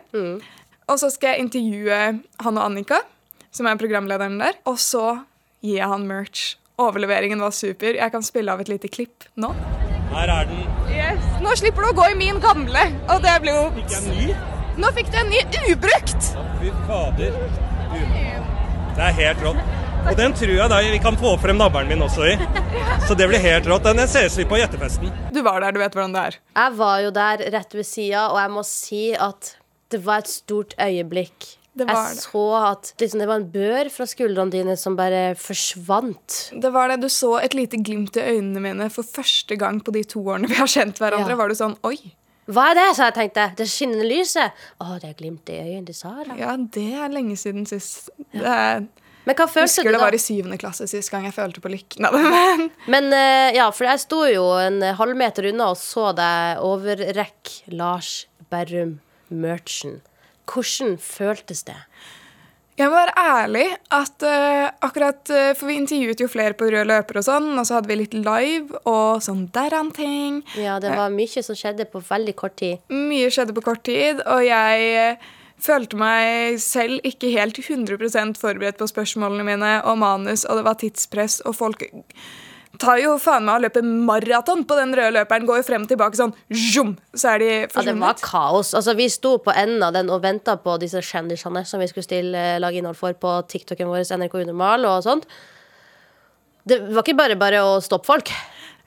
Og 0.86 1.00
så 1.02 1.10
skal 1.10 1.34
jeg 1.34 1.48
intervjue 1.48 2.00
han 2.46 2.60
og 2.60 2.64
Annika, 2.68 3.00
som 3.56 3.66
er 3.70 3.80
programlederen 3.82 4.38
der. 4.42 4.58
Og 4.70 4.78
så 4.82 5.22
gir 5.66 5.80
jeg 5.80 5.90
han 5.90 6.06
merch. 6.10 6.56
Overleveringen 6.82 7.42
var 7.42 7.56
super. 7.56 7.96
Jeg 7.98 8.12
kan 8.14 8.26
spille 8.26 8.54
av 8.54 8.62
et 8.62 8.70
lite 8.70 8.92
klipp 8.92 9.26
nå. 9.40 9.50
Her 10.12 10.30
er 10.30 10.50
den. 10.50 10.66
Yes. 10.92 11.24
Nå 11.42 11.56
slipper 11.58 11.88
du 11.88 11.90
å 11.90 11.96
gå 11.98 12.10
i 12.12 12.20
min 12.20 12.38
gamle, 12.44 12.84
og 13.10 13.24
det 13.24 13.34
blir 13.44 13.58
jo 13.58 13.64
Fikk 13.80 13.96
jeg 13.96 14.04
en 14.04 14.20
ny? 14.20 14.36
Nå 14.84 14.92
fikk 14.96 15.10
du 15.12 15.18
en 15.22 15.32
ny 15.32 15.42
ubrukt! 15.72 16.30
Fy 16.62 16.72
fader. 16.86 17.40
Det 18.96 19.08
er 19.10 19.18
helt 19.18 19.44
rått. 19.44 19.74
Og 20.06 20.14
den 20.20 20.36
tror 20.38 20.54
jeg 20.54 20.70
da 20.70 20.80
vi 20.86 21.02
kan 21.02 21.18
få 21.18 21.32
frem 21.42 21.58
navlen 21.58 21.90
min 21.90 22.06
også 22.06 22.28
i. 22.30 22.36
Så 23.08 23.18
det 23.18 23.26
blir 23.32 23.42
helt 23.42 23.66
rått. 23.72 23.88
Den 23.88 24.06
ses 24.06 24.38
vi 24.38 24.46
på 24.46 24.60
gjettefesten. 24.62 25.10
Du 25.34 25.42
var 25.48 25.64
der, 25.66 25.74
du 25.74 25.82
vet 25.82 25.96
hvordan 25.98 26.14
det 26.14 26.26
er. 26.30 26.38
Jeg 26.54 26.78
var 26.78 27.00
jo 27.02 27.14
der 27.16 27.46
rett 27.56 27.74
ved 27.74 27.88
sida, 27.90 28.28
og 28.30 28.38
jeg 28.44 28.54
må 28.54 28.64
si 28.68 29.06
at 29.18 29.56
det 29.94 30.00
var 30.06 30.24
et 30.24 30.32
stort 30.32 30.74
øyeblikk. 30.82 31.52
Det 31.76 31.84
var 31.90 32.06
jeg 32.08 32.16
det. 32.16 32.22
så 32.24 32.42
at 32.72 32.94
liksom, 33.02 33.20
det 33.20 33.28
var 33.28 33.36
en 33.42 33.48
bør 33.52 33.90
fra 33.92 34.06
skuldrene 34.08 34.52
dine 34.54 34.76
som 34.80 34.96
bare 34.96 35.36
forsvant. 35.36 36.38
Det 36.62 36.72
var 36.72 36.88
det, 36.94 37.02
Du 37.04 37.10
så 37.12 37.34
et 37.44 37.54
lite 37.54 37.78
glimt 37.84 38.16
i 38.16 38.24
øynene 38.24 38.62
mine 38.64 38.90
for 38.90 39.04
første 39.04 39.58
gang 39.60 39.82
på 39.84 39.92
de 39.92 40.04
to 40.08 40.22
årene 40.24 40.48
vi 40.48 40.56
har 40.56 40.68
kjent 40.72 40.98
hverandre. 41.04 41.36
Ja. 41.36 41.40
Var 41.42 41.52
du 41.52 41.56
sånn 41.60 41.76
Oi, 41.84 41.98
Hva 42.48 42.70
er 42.72 42.76
det? 42.80 42.86
sa 42.96 43.10
jeg 43.10 43.18
tenkte. 43.18 43.50
Det 43.60 43.68
skinnende 43.68 44.08
lyset. 44.08 44.54
Å, 44.80 44.96
det 45.02 45.10
er 45.12 45.18
glimt 45.20 45.50
i 45.52 45.60
øynene 45.60 45.86
til 45.92 45.96
Sara. 46.00 46.36
ja, 46.40 46.56
det 46.58 46.88
er 46.96 47.10
lenge 47.12 47.36
siden 47.42 47.66
sist. 47.68 48.10
Det 48.32 48.46
er, 48.46 48.86
Men 49.26 49.36
hva 49.36 49.48
følte 49.50 49.66
husker 49.68 49.84
du 49.90 49.92
det 49.92 50.00
da? 50.00 50.04
var 50.06 50.16
i 50.16 50.22
syvende 50.22 50.58
klasse 50.62 50.88
sist 50.88 51.12
gang 51.12 51.26
jeg 51.28 51.34
følte 51.36 51.60
på 51.64 51.72
lykken 51.74 52.06
av 52.08 52.14
det. 52.16 52.24
men 52.24 52.70
Men 52.88 53.12
eh, 53.18 53.56
ja, 53.58 53.68
for 53.76 53.90
jeg 53.90 54.00
sto 54.06 54.24
jo 54.32 54.46
en 54.62 54.80
halvmeter 54.96 55.50
unna 55.52 55.72
og 55.74 55.78
så 55.82 56.12
deg 56.16 56.62
overrekke 56.64 57.74
Lars 57.76 58.28
Berrum 58.54 59.02
Merchen. 59.30 60.02
Hvordan 60.46 60.98
føltes 61.02 61.64
det? 61.68 61.78
Jeg 62.76 62.92
må 62.92 62.98
være 62.98 63.14
ærlig 63.16 63.66
at 63.96 64.24
uh, 64.28 64.66
akkurat 64.84 65.30
uh, 65.32 65.54
For 65.56 65.70
vi 65.70 65.78
intervjuet 65.80 66.20
jo 66.20 66.28
flere 66.28 66.58
på 66.60 66.68
rød 66.68 66.90
løper 66.90 67.22
og 67.22 67.24
sånn, 67.24 67.48
og 67.56 67.64
så 67.68 67.78
hadde 67.78 67.88
vi 67.88 68.00
litt 68.02 68.18
live 68.20 68.82
og 68.84 69.24
sånn 69.24 69.46
deran-ting. 69.56 70.42
Ja, 70.60 70.76
det 70.84 70.92
var 70.92 71.14
mye 71.14 71.44
som 71.46 71.56
skjedde 71.56 71.88
på 71.88 72.04
veldig 72.04 72.36
kort 72.36 72.58
tid. 72.60 72.84
Mye 72.92 73.32
skjedde 73.32 73.56
på 73.56 73.64
kort 73.64 73.86
tid, 73.88 74.20
og 74.28 74.44
jeg 74.44 75.16
uh, 75.16 75.30
følte 75.64 76.00
meg 76.00 76.60
selv 76.60 77.00
ikke 77.08 77.32
helt 77.38 77.62
100% 77.64 78.36
forberedt 78.42 78.82
på 78.82 78.90
spørsmålene 78.92 79.48
mine 79.48 79.72
og 79.88 80.02
manus, 80.04 80.44
og 80.44 80.60
det 80.60 80.68
var 80.68 80.80
tidspress, 80.84 81.40
og 81.48 81.56
folk 81.56 81.88
tar 82.82 83.00
jo 83.02 83.16
faen 83.22 83.46
meg 83.48 83.58
og 83.60 83.66
løper 83.66 83.86
maraton 84.08 84.64
på 84.68 84.78
den 84.80 84.94
røde 84.98 85.14
løperen, 85.18 85.46
går 85.48 85.60
jo 85.62 85.66
frem 85.68 85.86
og 85.86 85.92
tilbake 85.92 86.20
sånn 86.20 86.34
zoom, 86.52 86.96
så 87.14 87.34
er 87.36 87.44
de 87.44 87.50
Ja, 87.66 87.84
det 87.88 87.96
var 88.00 88.16
kaos. 88.22 88.74
Altså, 88.78 88.96
vi 88.98 89.08
sto 89.10 89.38
på 89.44 89.54
enden 89.56 89.84
av 89.86 89.94
den 89.96 90.10
og 90.14 90.22
venta 90.24 90.58
på 90.62 90.78
disse 90.82 91.02
kjendisene 91.06 91.66
som 91.66 91.80
vi 91.84 91.88
skulle 91.92 92.08
stille 92.08 92.36
eh, 92.56 92.60
lage 92.64 92.82
innhold 92.82 92.98
for 93.00 93.14
på 93.14 93.36
TikToken 93.52 93.88
vår, 93.92 94.06
NRK 94.20 94.40
Unormal 94.46 94.86
og 94.90 95.04
sånt. 95.06 95.28
Det 96.66 96.80
var 96.92 97.04
ikke 97.06 97.18
bare 97.20 97.38
bare 97.38 97.62
å 97.66 97.76
stoppe 97.86 98.10
folk. 98.10 98.32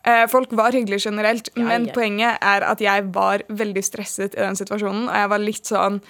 Eh, 0.09 0.25
Folk 0.31 0.51
var 0.57 0.73
hyggelige 0.75 1.11
generelt, 1.11 1.51
Ja, 1.57 1.63
men 1.69 1.87
ja. 1.87 1.93
poenget 1.95 2.39
er 2.43 2.65
at 2.67 2.81
jeg 2.83 3.09
var 3.15 3.43
veldig 3.49 3.83
stresset 3.87 4.35
i 4.35 4.43
den 4.43 4.57
situasjonen, 4.59 5.09
og 5.11 5.15
jeg 5.17 5.31
var 5.35 5.39
litt 5.43 5.67
sånn 5.71 6.01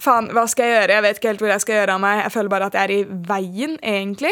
Faen, 0.00 0.30
hva 0.32 0.46
skal 0.48 0.64
jeg 0.64 0.76
gjøre? 0.78 0.94
Jeg 0.96 1.02
vet 1.04 1.18
ikke 1.18 1.28
helt 1.28 1.42
hvor 1.44 1.50
jeg 1.52 1.60
skal 1.60 1.74
gjøre 1.76 1.94
av 1.98 2.00
meg. 2.00 2.20
Jeg 2.24 2.32
føler 2.32 2.48
bare 2.48 2.68
at 2.70 2.76
jeg 2.78 2.86
er 2.86 2.92
i 2.94 3.18
veien, 3.28 3.74
egentlig. 3.84 4.30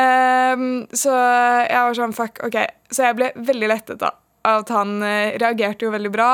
Ehm, 0.00 0.66
så 0.96 1.12
jeg 1.14 1.82
var 1.86 1.96
sånn, 1.98 2.16
fuck, 2.16 2.42
ok. 2.46 2.58
Så 2.90 3.08
jeg 3.08 3.18
ble 3.18 3.30
veldig 3.36 3.70
lettet 3.70 4.00
da, 4.02 4.12
at 4.48 4.72
han 4.72 5.00
eh, 5.02 5.38
reagerte 5.40 5.86
jo 5.86 5.94
veldig 5.94 6.12
bra. 6.14 6.32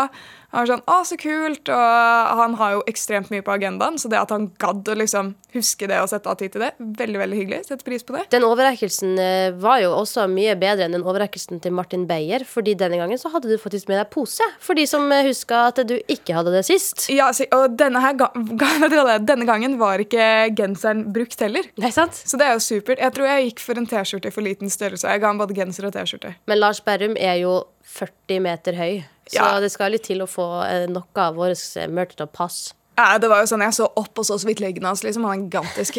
Han 0.56 0.62
var 0.62 0.68
sånn, 0.70 0.84
å, 0.88 1.00
så 1.04 1.16
kult, 1.20 1.68
og 1.68 2.38
han 2.40 2.54
har 2.56 2.76
jo 2.76 2.84
ekstremt 2.88 3.28
mye 3.28 3.44
på 3.44 3.52
agendaen, 3.52 3.98
så 4.00 4.08
det 4.08 4.16
at 4.16 4.30
han 4.32 4.46
gadd 4.62 4.88
å 4.88 4.94
liksom 4.96 5.34
huske 5.56 5.88
det 5.90 5.98
og 6.00 6.08
sette 6.08 6.30
av 6.30 6.38
tid 6.40 6.54
til 6.54 6.62
det, 6.64 6.70
veldig, 6.78 7.18
veldig 7.20 7.40
hyggelig. 7.40 7.58
Setter 7.66 7.84
pris 7.84 8.06
på 8.06 8.14
det. 8.16 8.22
Den 8.32 8.46
overrekkelsen 8.46 9.18
eh, 9.20 9.56
var 9.60 9.82
jo 9.82 9.90
også 9.98 10.24
mye 10.32 10.54
bedre 10.60 10.86
enn 10.86 10.96
den 10.96 11.04
overrekkelsen 11.04 11.60
til 11.64 11.74
Martin 11.76 12.06
Beyer, 12.08 12.46
fordi 12.48 12.76
denne 12.78 13.00
gangen 13.00 13.20
så 13.20 13.32
hadde 13.34 13.50
du 13.50 13.58
faktisk 13.60 13.90
med 13.90 14.00
deg 14.00 14.08
pose. 14.14 14.48
For 14.62 14.78
de 14.78 14.86
som 14.88 15.04
eh, 15.12 15.26
huska 15.28 15.66
at 15.74 15.82
du 15.88 15.96
ikke 16.00 16.38
hadde 16.38 16.54
det 16.54 16.64
sist. 16.70 17.08
Ja, 17.12 17.28
og 17.56 17.76
denne, 17.76 18.00
her 18.00 18.16
denne 19.30 19.48
gangen 19.48 19.76
var 19.82 20.00
ikke 20.00 20.54
genseren 20.56 21.08
brukt 21.12 21.40
heller. 21.42 21.68
Nei, 21.82 21.92
sant? 21.94 22.16
Så 22.16 22.40
det 22.40 22.48
er 22.48 22.56
jo 22.56 22.64
supert. 22.64 23.02
Jeg 23.02 23.16
tror 23.16 23.32
jeg 23.32 23.50
gikk 23.50 23.64
for 23.66 23.76
en 23.76 23.88
T-skjorte 23.90 24.32
i 24.32 24.34
for 24.34 24.46
liten 24.46 24.72
størrelse. 24.72 25.10
Jeg 25.10 25.20
ga 25.20 25.34
han 25.34 25.40
både 25.42 25.56
genser 25.58 25.88
og 25.88 25.96
T-skjorte. 25.96 26.36
Men 26.48 26.62
Lars 26.62 26.80
Berrum 26.84 27.18
er 27.20 27.42
jo 27.42 27.58
40 27.86 28.40
meter 28.42 28.74
høy, 28.78 29.04
så 29.28 29.34
Ja. 29.40 29.60
det 29.60 29.70
skal 29.72 29.92
litt 29.94 30.02
til 30.08 30.18
å 30.24 30.26
få 30.30 30.46
eh, 30.66 30.86
noe 30.90 31.22
av 31.22 31.34
vår 31.38 31.54
eh, 31.54 31.86
til 32.16 32.26
å 32.26 32.30
passe. 32.30 32.74
Ja, 32.96 33.18
det 33.20 33.28
var 33.28 33.42
jo 33.42 33.46
sånn, 33.50 33.60
Jeg 33.60 33.74
så 33.76 33.90
opp 33.92 34.18
og 34.18 34.24
så 34.24 34.38
så 34.40 34.46
vidt 34.48 34.58
leggen 34.60 34.84
hans. 34.88 35.02
liksom, 35.04 35.24
Han 35.28 35.38
er 35.38 35.42
gigantisk. 35.50 35.98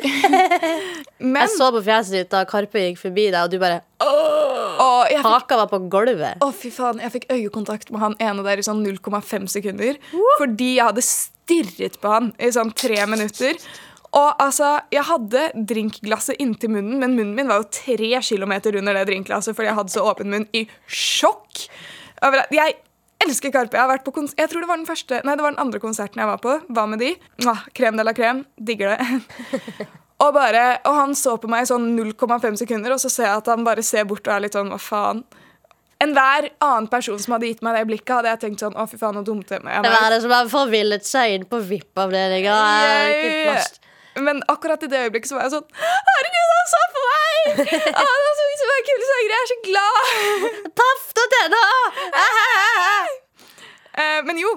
Men 1.19 1.43
Jeg 1.43 1.51
så 1.53 1.67
på 1.71 1.83
fjeset 1.85 2.11
ditt 2.15 2.31
da 2.33 2.43
Karpe 2.49 2.81
gikk 2.81 2.97
forbi 3.03 3.27
deg, 3.29 3.37
og 3.43 3.51
du 3.53 3.59
bare 3.61 3.81
Åh, 4.01 5.05
fikk, 5.11 5.21
Haka 5.21 5.57
var 5.61 5.67
på 5.69 5.79
gulvet. 5.89 6.37
å, 6.41 6.49
fy 6.53 6.69
faen, 6.73 6.99
jeg 7.01 7.11
fikk 7.13 7.27
øyekontakt 7.33 7.91
med 7.93 8.01
han 8.01 8.15
ene 8.19 8.43
der 8.45 8.57
i 8.61 8.65
sånn 8.65 8.81
0,5 8.85 9.47
sekunder. 9.49 9.97
Fordi 10.39 10.71
jeg 10.77 10.85
hadde 10.89 11.03
stirret 11.05 11.99
på 12.01 12.11
han 12.13 12.31
i 12.39 12.49
sånn 12.53 12.73
tre 12.77 12.97
minutter. 13.09 13.57
Og 14.15 14.41
altså, 14.41 14.79
Jeg 14.93 15.03
hadde 15.09 15.49
drinkglasset 15.67 16.39
inntil 16.39 16.71
munnen, 16.71 16.99
men 17.01 17.15
munnen 17.17 17.35
min 17.35 17.51
var 17.51 17.63
jo 17.63 17.69
tre 17.83 18.21
kilometer 18.23 18.77
under 18.79 18.95
det 18.95 19.07
drinkglasset 19.09 19.55
fordi 19.55 19.71
jeg 19.71 19.79
hadde 19.79 19.93
så 19.93 20.05
åpen 20.07 20.31
munn 20.31 20.47
i 20.55 20.63
sjokk. 20.87 21.67
Jeg 22.53 22.77
elsker 23.25 23.53
Karpe. 23.53 23.77
Jeg 23.77 23.89
jeg 24.37 24.49
tror 24.49 24.63
det 24.63 24.69
var 24.69 24.79
den 24.79 24.87
første 24.87 25.21
Nei, 25.25 25.35
det 25.35 25.45
var 25.45 25.53
den 25.53 25.61
andre 25.61 25.81
konserten 25.83 26.21
jeg 26.21 26.29
var 26.29 26.41
på. 26.41 26.59
Hva 26.69 26.87
med 26.89 27.03
de? 27.03 27.13
Mwah, 27.43 27.65
Crème 27.75 27.99
de 27.99 28.05
la 28.05 28.13
krem. 28.13 28.45
Digger 28.57 28.95
det. 28.95 29.57
og, 30.23 30.31
bare, 30.33 30.79
og 30.85 31.01
han 31.01 31.17
så 31.17 31.35
på 31.41 31.49
meg 31.51 31.65
i 31.65 31.69
sånn 31.71 31.91
0,5 31.97 32.61
sekunder, 32.63 32.95
og 32.95 33.03
så 33.03 33.11
ser 33.11 33.29
jeg 33.29 33.43
at 33.43 33.51
han 33.51 33.67
bare 33.67 33.85
ser 33.85 34.07
bort 34.09 34.25
og 34.27 34.37
er 34.37 34.47
litt 34.47 34.57
sånn 34.57 34.71
Hva 34.73 34.79
faen? 34.81 35.25
Enhver 35.97 36.51
annen 36.61 36.85
person 36.91 37.17
som 37.17 37.33
hadde 37.33 37.49
gitt 37.49 37.63
meg 37.65 37.73
det 37.73 37.87
blikket, 37.89 38.11
hadde 38.19 38.29
jeg 38.35 38.41
tenkt 38.43 38.61
sånn 38.61 38.77
Å, 38.77 38.85
fy 38.89 38.99
faen, 39.01 39.17
noe 39.17 39.25
dumt 39.25 39.49
jeg 39.49 39.65
meg. 39.65 39.81
Det 39.81 39.93
var 39.93 40.13
det 40.13 40.21
som 40.23 40.33
hadde 40.35 40.53
forvillet 40.53 41.09
seg 41.09 41.39
inn 41.39 41.47
på 41.49 41.61
er 42.53 43.13
ikke 43.15 43.43
plass. 43.47 43.71
Men 44.23 44.41
akkurat 44.49 44.83
i 44.83 44.89
det 44.91 45.03
øyeblikket 45.05 45.29
så 45.29 45.37
var 45.37 45.47
jeg 45.47 45.55
sånn 45.57 45.67
Herregud, 45.81 46.53
han 46.53 46.71
så 46.71 46.81
på 46.93 47.03
meg! 47.05 47.37
Han 47.97 48.25
har 48.25 48.33
sunget 48.39 48.61
så 48.61 48.69
mange 48.71 48.87
kule 48.89 49.07
sanger. 49.11 49.33
Jeg 49.33 49.39
er 49.43 49.51
så 49.51 49.59
glad! 49.67 50.01
Taft 50.81 51.23
og 51.23 51.37
tena! 51.37 51.63
Eh, 53.97 54.19
men 54.27 54.37
jo, 54.37 54.49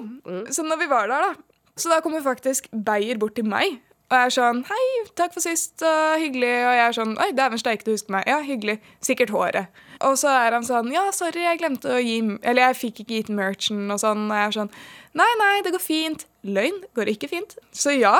så 0.53 0.61
når 0.61 0.77
vi 0.83 0.85
var 0.91 1.07
der, 1.09 1.23
da 1.23 1.71
Så 1.73 1.89
da 1.89 1.95
kommer 2.05 2.21
faktisk 2.21 2.67
Beyer 2.85 3.17
bort 3.17 3.33
til 3.33 3.47
meg. 3.49 3.79
Og 4.11 4.17
jeg 4.17 4.27
er 4.27 4.33
sånn 4.35 4.59
Hei, 4.67 4.87
takk 5.17 5.33
for 5.33 5.41
sist. 5.41 5.81
Og 5.81 6.19
hyggelig. 6.21 6.51
Og 6.67 6.75
jeg 6.75 6.83
er 6.83 6.97
sånn 6.97 7.13
Oi, 7.23 7.29
dæven 7.33 7.61
steike, 7.61 7.85
du 7.87 7.93
husker 7.95 8.13
meg. 8.13 8.27
Ja, 8.29 8.41
hyggelig. 8.45 8.77
Sikkert 9.01 9.31
håret. 9.33 9.81
Og 10.05 10.17
så 10.21 10.29
er 10.43 10.57
han 10.57 10.67
sånn 10.67 10.91
Ja, 10.93 11.07
sorry, 11.15 11.45
jeg 11.47 11.61
glemte 11.61 11.95
å 11.95 12.01
gi 12.03 12.19
Eller 12.43 12.67
jeg 12.67 12.79
fikk 12.83 13.01
ikke 13.01 13.15
gitt 13.15 13.31
merchen 13.33 13.87
og 13.89 14.01
sånn. 14.03 14.27
Og 14.27 14.37
jeg 14.37 14.51
er 14.51 14.57
sånn 14.59 14.73
Nei, 15.17 15.31
nei, 15.41 15.55
det 15.65 15.73
går 15.73 15.83
fint. 15.83 16.27
Løgn 16.47 16.77
går 16.95 17.09
ikke 17.15 17.31
fint. 17.31 17.57
Så 17.75 17.95
ja, 17.97 18.17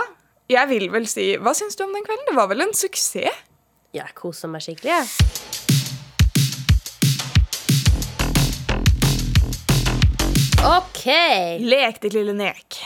jeg 0.52 0.70
vil 0.72 0.90
vel 0.92 1.08
si 1.10 1.32
Hva 1.40 1.54
syns 1.58 1.78
du 1.80 1.86
om 1.86 1.96
den 1.96 2.06
kvelden? 2.06 2.28
Det 2.30 2.38
var 2.38 2.52
vel 2.52 2.66
en 2.68 2.76
suksess? 2.76 3.48
Jeg 3.92 4.14
koser 4.16 4.48
meg 4.48 4.64
skikkelig, 4.64 4.94
jeg. 4.94 5.08
OK. 10.62 11.04
Lek 11.60 11.98
ditt 12.04 12.14
lille 12.16 12.32
nek. 12.38 12.78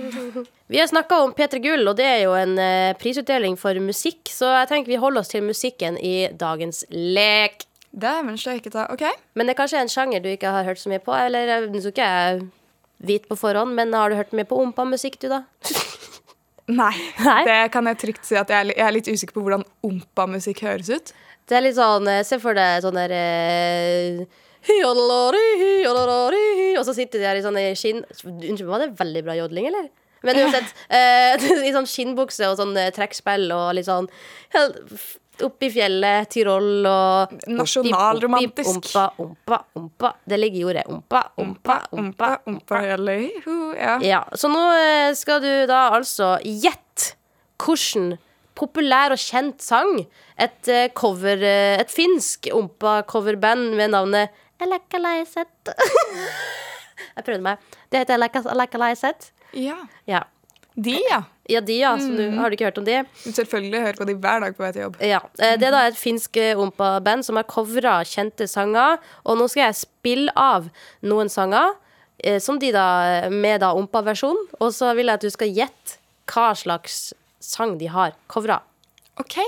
Vi 0.72 0.80
har 0.80 0.88
snakka 0.88 1.18
om 1.24 1.34
P3 1.36 1.60
Gull, 1.60 1.84
og 1.90 1.98
det 1.98 2.06
er 2.06 2.20
jo 2.22 2.32
en 2.38 2.54
eh, 2.62 2.94
prisutdeling 2.96 3.58
for 3.60 3.76
musikk, 3.82 4.30
så 4.32 4.52
jeg 4.62 4.70
tenker 4.70 4.94
vi 4.94 5.00
holder 5.02 5.22
oss 5.22 5.30
til 5.30 5.44
musikken 5.44 5.98
i 5.98 6.30
dagens 6.32 6.84
lek. 6.90 7.66
Dæven 7.92 8.38
steike 8.40 8.72
ta. 8.72 8.86
OK. 8.94 9.04
Men 9.34 9.46
det 9.46 9.54
er 9.54 9.60
kanskje 9.60 9.82
en 9.84 9.92
sjanger 9.92 10.24
du 10.24 10.30
ikke 10.32 10.54
har 10.54 10.66
hørt 10.66 10.80
så 10.80 10.90
mye 10.92 11.02
på? 11.02 11.14
Eller 11.14 11.52
den 11.66 11.74
nå 11.74 11.82
skal 11.84 11.92
ikke 11.92 12.10
vite 13.12 13.30
på 13.30 13.38
forhånd, 13.38 13.76
men 13.76 13.94
har 13.94 14.10
du 14.10 14.18
hørt 14.18 14.34
mye 14.36 14.48
på 14.48 14.58
ompa-musikk, 14.62 15.20
du, 15.22 15.28
da? 15.32 15.44
Nei. 16.66 16.94
Nei? 17.22 17.42
Det 17.46 17.60
kan 17.74 17.86
jeg 17.92 17.98
trygt 18.02 18.26
si 18.26 18.34
at 18.38 18.50
jeg 18.50 18.58
er, 18.58 18.72
jeg 18.74 18.86
er 18.86 18.94
litt 18.96 19.10
usikker 19.10 19.36
på 19.36 19.44
hvordan 19.44 19.62
ompa-musikk 19.86 20.64
høres 20.66 20.90
ut. 20.90 21.12
Det 21.46 21.54
er 21.58 21.62
litt 21.62 21.76
sånn 21.78 22.08
eh, 22.10 22.24
Se 22.26 22.40
for 22.42 22.58
deg 22.58 22.82
sånn 22.82 22.98
der 22.98 23.12
eh, 23.14 24.24
Og 26.80 26.82
så 26.88 26.96
sitter 26.96 27.22
de 27.22 27.28
her 27.28 27.38
i 27.38 27.44
sånne 27.44 27.68
skinn 27.78 28.02
Unnskyld, 28.24 28.66
var 28.66 28.82
det 28.82 28.96
veldig 28.98 29.22
bra 29.28 29.36
jodling, 29.38 29.70
eller? 29.70 29.86
Men 30.26 30.40
uansett, 30.42 30.72
eh, 30.90 31.38
i 31.68 31.74
sånn 31.74 31.86
skinnbukse 31.86 32.48
og 32.50 32.58
sånn 32.58 32.74
trekkspill 32.96 33.46
og 33.54 33.76
litt 33.78 33.86
sånn 33.86 34.08
Oppe 35.44 35.66
i 35.66 35.70
fjellet, 35.70 36.30
Tyrol 36.32 36.86
og 36.88 37.32
Nasjonalromantisk. 37.52 38.70
Ompa, 38.72 39.02
ompa, 39.20 39.58
ompa. 39.76 40.12
Det 40.24 40.38
ligger 40.40 40.60
i 40.60 40.64
ordet. 40.70 40.84
Ompa, 40.88 41.20
ompa, 41.36 41.76
ompa, 41.92 42.30
ompa. 42.48 42.78
ja. 43.76 43.98
Ja, 44.00 44.22
Så 44.32 44.48
nå 44.48 44.62
eh, 44.78 45.10
skal 45.18 45.42
du 45.44 45.50
da 45.68 45.90
altså 45.96 46.36
gjette 46.40 47.12
hvordan 47.60 48.14
populær 48.56 49.12
og 49.12 49.20
kjent 49.20 49.60
sang 49.64 49.98
et 50.40 50.68
eh, 50.72 50.88
cover 50.96 51.42
eh, 51.44 51.76
Et 51.82 51.92
finsk 51.92 52.48
ompa-coverband 52.56 53.74
med 53.76 53.92
navnet 53.92 54.32
Alakalaiset. 54.60 55.74
Jeg 57.16 57.24
prøvde 57.26 57.44
meg. 57.44 57.60
Det 57.92 58.00
heter 58.00 58.16
Alakalaiset. 58.48 59.32
ja. 59.52 59.76
Ja. 60.08 60.22
De, 60.76 60.92
ja. 61.08 61.22
ja, 61.48 61.60
de, 61.64 61.78
ja. 61.80 61.94
Så 61.96 62.10
du, 62.12 62.24
har 62.36 62.50
du 62.52 62.56
ikke 62.56 62.68
hørt 62.68 62.78
om 62.78 62.84
de? 62.84 62.98
Selvfølgelig 63.24 63.80
hører 63.80 63.96
på 63.96 64.06
de 64.08 64.14
hver 64.20 64.42
dag 64.44 64.56
på 64.56 64.64
vei 64.64 64.72
til 64.76 64.84
jobb. 64.84 64.98
Ja, 65.00 65.22
eh, 65.40 65.54
Det 65.56 65.70
er 65.70 65.72
da 65.72 65.82
et 65.88 65.96
finsk 65.96 66.36
eh, 66.40 66.58
ompa-band 66.60 67.24
som 67.24 67.40
har 67.40 67.46
covra 67.48 67.98
kjente 68.04 68.48
sanger. 68.50 69.00
Og 69.24 69.40
nå 69.40 69.48
skal 69.48 69.70
jeg 69.70 69.80
spille 69.80 70.34
av 70.36 70.68
noen 71.00 71.32
sanger 71.32 71.72
eh, 72.20 72.36
som 72.44 72.60
de 72.60 72.74
da 72.76 72.86
med 73.32 73.64
da 73.64 73.72
ompa-versjon. 73.78 74.42
Og 74.60 74.74
så 74.76 74.92
vil 74.98 75.08
jeg 75.08 75.20
at 75.22 75.24
du 75.24 75.32
skal 75.32 75.56
gjette 75.62 75.96
hva 76.28 76.50
slags 76.58 77.14
sang 77.40 77.78
de 77.80 77.88
har 77.88 78.12
covra. 78.28 78.60
OK. 79.22 79.38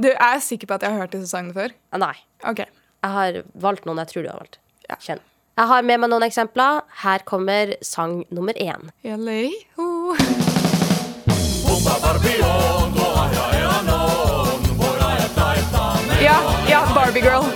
Du 0.00 0.08
er 0.08 0.40
sikker 0.40 0.70
på 0.70 0.78
at 0.78 0.86
jeg 0.86 0.94
har 0.94 1.04
hørt 1.04 1.16
disse 1.16 1.28
sangene 1.34 1.56
før? 1.56 1.74
Nei. 2.00 2.14
OK. 2.48 2.64
Jeg 2.64 3.16
har 3.16 3.42
valgt 3.60 3.84
noen 3.88 4.00
jeg 4.00 4.14
tror 4.14 4.24
du 4.24 4.32
har 4.32 4.40
valgt. 4.40 4.60
Ja. 4.88 4.96
Kjenn. 5.04 5.20
Jeg 5.60 5.68
har 5.68 5.84
med 5.84 6.00
meg 6.00 6.08
noen 6.08 6.24
eksempler. 6.24 6.80
Her 7.02 7.24
kommer 7.28 7.74
sang 7.84 8.22
nummer 8.32 8.56
én. 8.56 8.88
Hu. 9.76 9.89
Ja, 16.20 16.36
ja, 16.68 16.80
Barbie 16.94 17.22
Girl. 17.22 17.46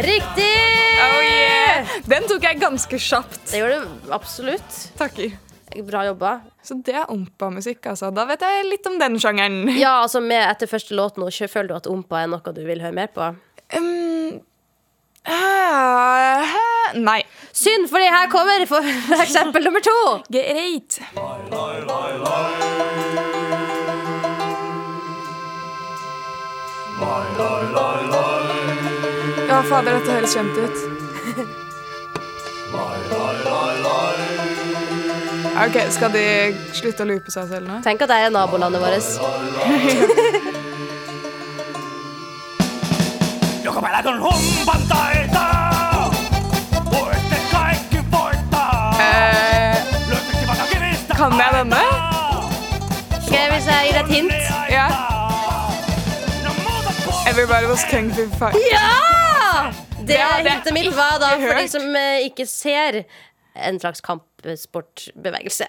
Riktig! 0.00 0.56
Oh 1.00 1.20
yeah! 1.22 1.86
Den 2.08 2.26
tok 2.28 2.42
jeg 2.44 2.58
ganske 2.60 2.98
kjapt. 2.98 3.38
Det 3.50 3.60
gjorde 3.60 3.78
du 3.84 4.12
absolutt. 4.16 4.78
Takker. 4.98 5.36
Bra 5.86 6.02
jobba. 6.08 6.32
Så 6.66 6.74
det 6.84 6.96
er 6.98 7.10
ompa-musikk, 7.12 7.84
altså. 7.92 8.10
Da 8.14 8.24
vet 8.28 8.42
jeg 8.42 8.66
litt 8.66 8.86
om 8.90 8.98
den 9.00 9.18
sjangeren. 9.22 9.70
Ja, 9.78 10.00
altså 10.02 10.22
med 10.24 10.42
Etter 10.42 10.70
første 10.70 10.96
låt 10.98 11.20
nå, 11.20 11.30
føler 11.30 11.70
du 11.70 11.76
at 11.76 11.88
ompa 11.90 12.24
er 12.24 12.32
noe 12.32 12.54
du 12.56 12.62
vil 12.66 12.82
høre 12.82 12.96
mer 12.96 13.12
på? 13.14 13.28
Um, 13.76 14.40
uh, 15.30 16.58
nei. 16.98 17.20
Synd, 17.54 17.86
fordi 17.92 18.10
her 18.10 18.30
kommer 18.32 18.66
for 18.70 19.22
eksempel 19.22 19.68
nummer 19.68 19.84
to. 19.84 19.98
Greit. 20.32 20.98
Ja, 29.50 29.62
fader, 29.66 29.92
dette 29.98 30.12
høres 30.14 30.34
kjent 30.34 30.56
ut. 30.56 30.76
Lai, 32.70 32.98
lai, 33.10 33.34
lai 33.44 33.70
OK, 35.60 35.76
skal 35.92 36.10
de 36.14 36.24
slutte 36.72 37.02
å 37.04 37.06
loope 37.10 37.30
seg 37.34 37.50
selv 37.50 37.66
nå? 37.68 37.80
Tenk 37.84 38.00
at 38.06 38.10
det 38.12 38.18
er 38.24 38.30
nabolandet 38.32 38.80
vårt. 38.80 39.04
Kan 51.20 51.34
jeg 51.36 51.52
denne? 51.52 51.80
Skal 53.26 53.34
jeg 53.36 53.50
hvis 53.52 53.66
jeg 53.68 53.88
gir 53.88 53.96
deg 53.98 54.06
et 54.06 54.12
hint? 54.14 54.46
Ja. 54.72 54.86
Everybody 57.28 57.68
was 57.68 57.84
kung 57.90 58.08
fu 58.16 58.24
fight. 58.40 58.56
Ja! 58.72 59.68
Det 60.00 60.06
Det 60.08 60.16
hadde 60.16 60.48
jeg 60.48 60.54
hintet 60.54 60.72
mitt 60.78 60.88
var 60.96 61.18
da 61.20 61.34
ikke 61.36 61.44
for 61.44 61.52
de 61.52 61.60
hørt. 61.60 61.74
som 61.74 61.84
eh, 62.00 62.24
ikke 62.24 62.46
ser 62.48 63.02
en 63.68 63.78
slags 63.82 64.00
kampsportbevegelse. 64.00 65.68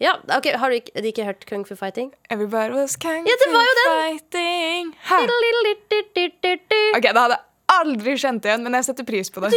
Ja, 0.00 0.16
ok, 0.36 0.48
Har 0.58 0.72
du 0.72 0.80
ikke, 0.80 0.96
de 0.96 1.12
ikke 1.12 1.24
hørt 1.28 1.44
Kung 1.46 1.68
Fu 1.68 1.76
Fighting? 1.76 2.14
Everybody 2.30 2.72
was 2.74 2.96
kung 2.96 3.28
Ja, 3.28 3.36
det 3.44 3.52
var 3.52 3.68
jo 3.68 3.74
den. 3.78 3.92
fighting. 4.00 4.90
Du 4.96 5.34
OK, 6.96 7.02
det 7.02 7.20
hadde 7.20 7.36
jeg 7.36 7.42
aldri 7.78 8.16
kjent 8.16 8.44
igjen, 8.48 8.64
men 8.64 8.74
jeg 8.80 8.88
setter 8.88 9.04
pris 9.04 9.30
på 9.30 9.44
det. 9.44 9.52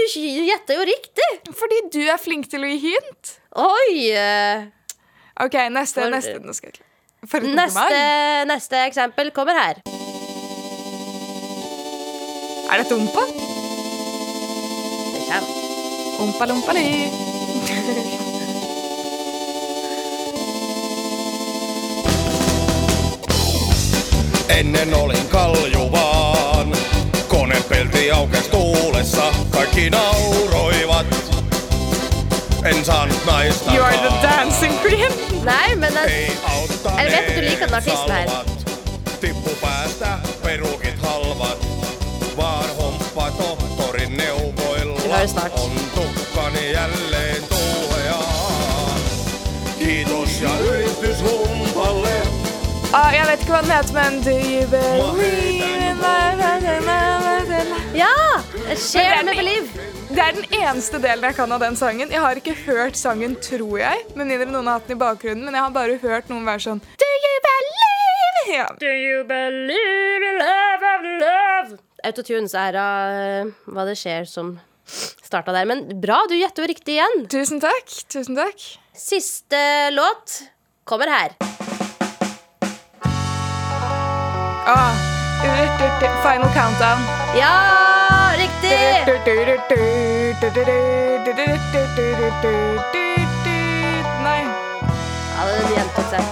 gjetta 0.52 0.76
jo 0.78 0.86
riktig! 0.92 1.32
Fordi 1.56 1.82
du 1.96 2.02
er 2.06 2.20
flink 2.22 2.52
til 2.52 2.68
å 2.68 2.70
gi 2.76 2.92
hint. 2.92 3.38
Oi! 3.56 4.12
eh, 4.12 4.68
OK, 5.40 5.54
neste. 5.70 6.02
For- 6.02 6.10
neste. 6.10 6.40
Nå 6.46 6.54
skal 6.54 6.72
jeg 6.74 6.86
For 7.30 7.38
et 7.38 7.44
Neste, 7.56 7.80
kompliment. 7.80 8.48
neste 8.48 8.76
eksempel 8.88 9.32
kommer 9.32 9.54
her. 9.58 9.74
Er 12.72 12.78
dette 12.84 12.94
ompa? 12.96 13.24
Det 15.14 15.22
kommer. 15.30 15.56
Ompa 16.20 16.46
lompa 16.46 16.74
li. 16.78 16.88
Ennen 24.50 24.94
olin 24.96 25.28
kaljuvaan. 25.32 26.74
Konepelti 27.28 28.12
aukes 28.12 28.48
tuulessa, 28.48 29.32
kaikki 29.52 29.90
nauroivat. 29.90 31.37
En 32.68 32.86
saanut 32.86 33.26
naista 33.26 33.72
You 33.72 33.84
are 33.84 33.98
the 33.98 34.28
dancing 34.28 34.80
queen. 34.82 35.12
Nei, 35.46 35.76
men 35.76 35.94
jeg, 35.94 37.12
vet, 37.12 37.36
du 37.36 37.42
liker 37.42 37.66
den 37.66 37.74
artisten 37.74 38.12
her. 38.12 38.30
Tippu 39.22 39.50
päästä, 39.62 40.08
perukit 40.44 41.02
halvat. 41.02 41.68
Vaan 42.38 42.70
homppa 42.76 43.32
tohtorin 43.32 44.18
neuvoilla. 44.18 45.02
On 45.52 45.72
tukkani 45.96 46.72
jälleen 46.72 47.44
tuuheaan. 47.50 49.02
Kiitos 49.80 50.42
ja 50.42 50.50
ylistys 50.60 51.18
humpalle. 51.22 52.22
Ah, 52.94 53.16
jeg 53.16 53.28
vet 53.28 53.40
ikke 53.40 53.52
hva 53.52 53.62
den 53.62 53.72
heter, 53.72 53.94
men 53.94 54.24
Do 54.26 54.32
you 54.32 54.68
believe 54.68 55.88
in 55.92 55.98
life? 56.00 56.38
Ja! 57.94 58.42
Share 58.76 59.24
med 59.24 59.36
believe. 59.36 59.97
Det 60.18 60.24
er 60.26 60.34
den 60.34 60.54
eneste 60.64 60.98
delen 60.98 61.28
jeg 61.28 61.36
kan 61.38 61.52
av 61.54 61.60
den 61.62 61.76
sangen. 61.78 62.10
Jeg 62.10 62.18
har 62.24 62.40
ikke 62.40 62.56
hørt 62.66 62.96
sangen, 62.98 63.36
tror 63.38 63.76
jeg. 63.78 64.00
Med 64.18 64.26
mindre 64.26 64.48
noen 64.50 64.66
har 64.66 64.80
hatt 64.80 64.88
den 64.90 64.96
i 64.96 64.98
bakgrunnen. 64.98 65.44
Men 65.46 65.54
jeg 65.54 65.62
har 65.62 65.76
bare 65.76 65.98
hørt 66.02 66.32
noen 66.32 66.48
være 66.48 66.64
sånn 66.64 66.82
Do 66.98 67.10
you 67.22 67.36
believe? 67.46 68.48
Ja. 68.56 68.66
Do 68.82 68.90
you 68.90 69.20
believe 69.30 70.26
in 70.26 70.40
love 70.42 70.90
of 70.90 71.06
love? 71.22 71.78
Autotunes 72.10 72.58
er 72.58 72.80
eh, 72.82 73.54
hva 73.70 73.86
det 73.86 73.94
skjer 74.02 74.26
som 74.26 74.56
starta 74.90 75.54
der. 75.54 75.70
Men 75.70 75.86
bra, 76.02 76.24
du 76.26 76.34
gjetter 76.34 76.66
jo 76.66 76.72
riktig 76.74 76.98
igjen. 76.98 77.28
Tusen 77.30 77.62
takk. 77.62 77.86
Tusen 78.10 78.42
takk. 78.42 78.68
Siste 78.98 79.62
låt 79.94 80.40
kommer 80.90 81.14
her. 81.14 81.38
Ah. 84.66 84.98
Final 86.26 86.50
countdown. 86.58 87.06
Ja! 87.38 88.07
Nei. 94.26 94.42
Ja, 95.38 95.42
det 95.48 95.62
gjentok 95.76 96.08
seg. 96.12 96.24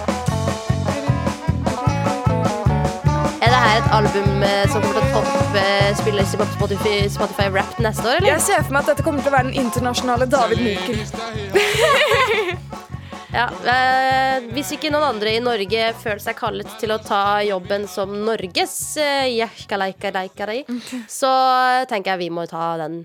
Er 3.45 3.49
det 3.53 3.59
her 3.61 3.77
et 3.77 3.89
album 3.93 4.43
eh, 4.43 4.65
som 4.71 4.81
kommer 4.81 4.97
til 4.97 5.05
å 5.05 5.13
topp 5.13 5.57
eh, 5.61 5.91
spilles 6.01 6.35
på 6.41 6.45
Spotify, 6.57 6.95
Spotify 7.13 7.47
Rap 7.53 7.79
neste 7.79 8.03
år, 8.09 8.15
eller? 8.19 8.31
Jeg 8.33 8.41
ser 8.49 8.63
for 8.65 8.73
meg 8.75 8.81
at 8.83 8.93
dette 8.95 9.05
kommer 9.05 9.21
til 9.21 9.31
å 9.31 9.37
være 9.37 9.51
den 9.51 9.59
internasjonale 9.65 10.25
David 10.35 10.59
Mokel. 10.65 10.97
Ja, 13.35 13.49
eh, 13.67 14.45
hvis 14.55 14.69
ikke 14.77 14.87
noen 14.93 15.09
andre 15.09 15.33
i 15.35 15.41
Norge 15.43 15.89
føler 15.99 16.21
seg 16.23 16.37
kallet 16.39 16.69
til 16.79 16.93
å 16.95 16.99
ta 17.03 17.41
jobben 17.43 17.83
som 17.91 18.13
Norges 18.23 18.75
eh, 18.95 19.25
så 21.19 21.31
tenker 21.91 22.13
jeg 22.13 22.23
vi 22.23 22.29
må 22.31 22.45
ta 22.47 22.77
den. 22.79 23.01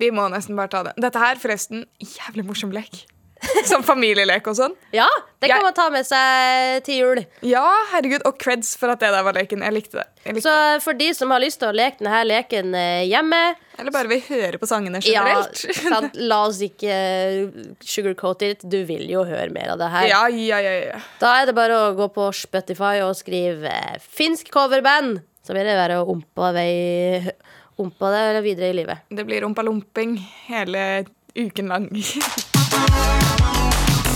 Vi 0.00 0.08
må 0.08 0.24
nesten 0.32 0.56
bare 0.56 0.72
ta 0.72 0.80
det. 0.88 0.94
Dette 1.04 1.20
her, 1.20 1.36
forresten, 1.42 1.84
jævlig 2.00 2.46
morsom 2.48 2.72
lek. 2.72 3.04
Som 3.70 3.82
familielek 3.84 4.46
og 4.48 4.54
sånn. 4.56 4.72
Ja, 4.94 5.06
det 5.42 5.48
kan 5.50 5.58
Jeg- 5.58 5.64
man 5.66 5.74
ta 5.76 5.88
med 5.92 6.06
seg 6.06 6.82
til 6.86 6.94
jul. 7.02 7.20
Ja, 7.44 7.64
herregud, 7.92 8.22
og 8.24 8.38
creds 8.40 8.76
for 8.80 8.88
at 8.94 9.00
det 9.00 9.10
der 9.12 9.22
var 9.26 9.34
leken. 9.36 9.60
Jeg 9.66 9.74
likte 9.74 9.98
det. 10.00 10.06
Jeg 10.24 10.34
likte 10.36 10.46
Så 10.48 10.82
for 10.84 10.94
de 10.94 11.08
som 11.14 11.30
har 11.34 11.40
lyst 11.42 11.58
til 11.60 11.68
å 11.68 11.74
leke 11.76 11.98
denne 12.00 12.22
leken 12.24 12.74
eh, 12.78 13.02
hjemme. 13.10 13.40
Eller 13.78 13.90
bare 13.92 14.08
vil 14.08 14.22
høre 14.28 14.58
på 14.62 14.68
sangene 14.70 15.02
generelt. 15.04 15.64
ja, 15.66 15.74
sant, 15.96 16.16
La 16.16 16.44
oss 16.46 16.60
ikke 16.64 16.88
eh, 16.88 17.48
sugarcoat 17.84 18.42
it. 18.48 18.64
Du 18.64 18.78
vil 18.88 19.04
jo 19.10 19.24
høre 19.28 19.50
mer 19.52 19.74
av 19.74 19.78
det 19.82 19.90
her. 19.92 20.08
Ja, 20.08 20.22
ja, 20.28 20.60
ja, 20.64 20.74
ja. 20.94 21.00
Da 21.20 21.34
er 21.42 21.50
det 21.50 21.56
bare 21.58 21.76
å 21.90 21.94
gå 21.98 22.08
på 22.14 22.30
Spotify 22.32 23.00
og 23.04 23.12
skrive 23.18 23.68
eh, 23.68 23.98
'finsk 24.00 24.48
coverband'. 24.54 25.20
Så 25.44 25.52
vil 25.52 25.66
det 25.68 25.76
være 25.76 26.00
å 26.00 26.08
ompa 26.08 26.52
vei 26.56 27.30
Ompa 27.76 28.06
det 28.14 28.42
videre 28.44 28.68
i 28.70 28.74
livet. 28.78 28.98
Det 29.10 29.24
blir 29.26 29.40
rumpalomping 29.42 30.12
hele 30.46 31.04
uken 31.34 31.68
lang. 31.68 31.90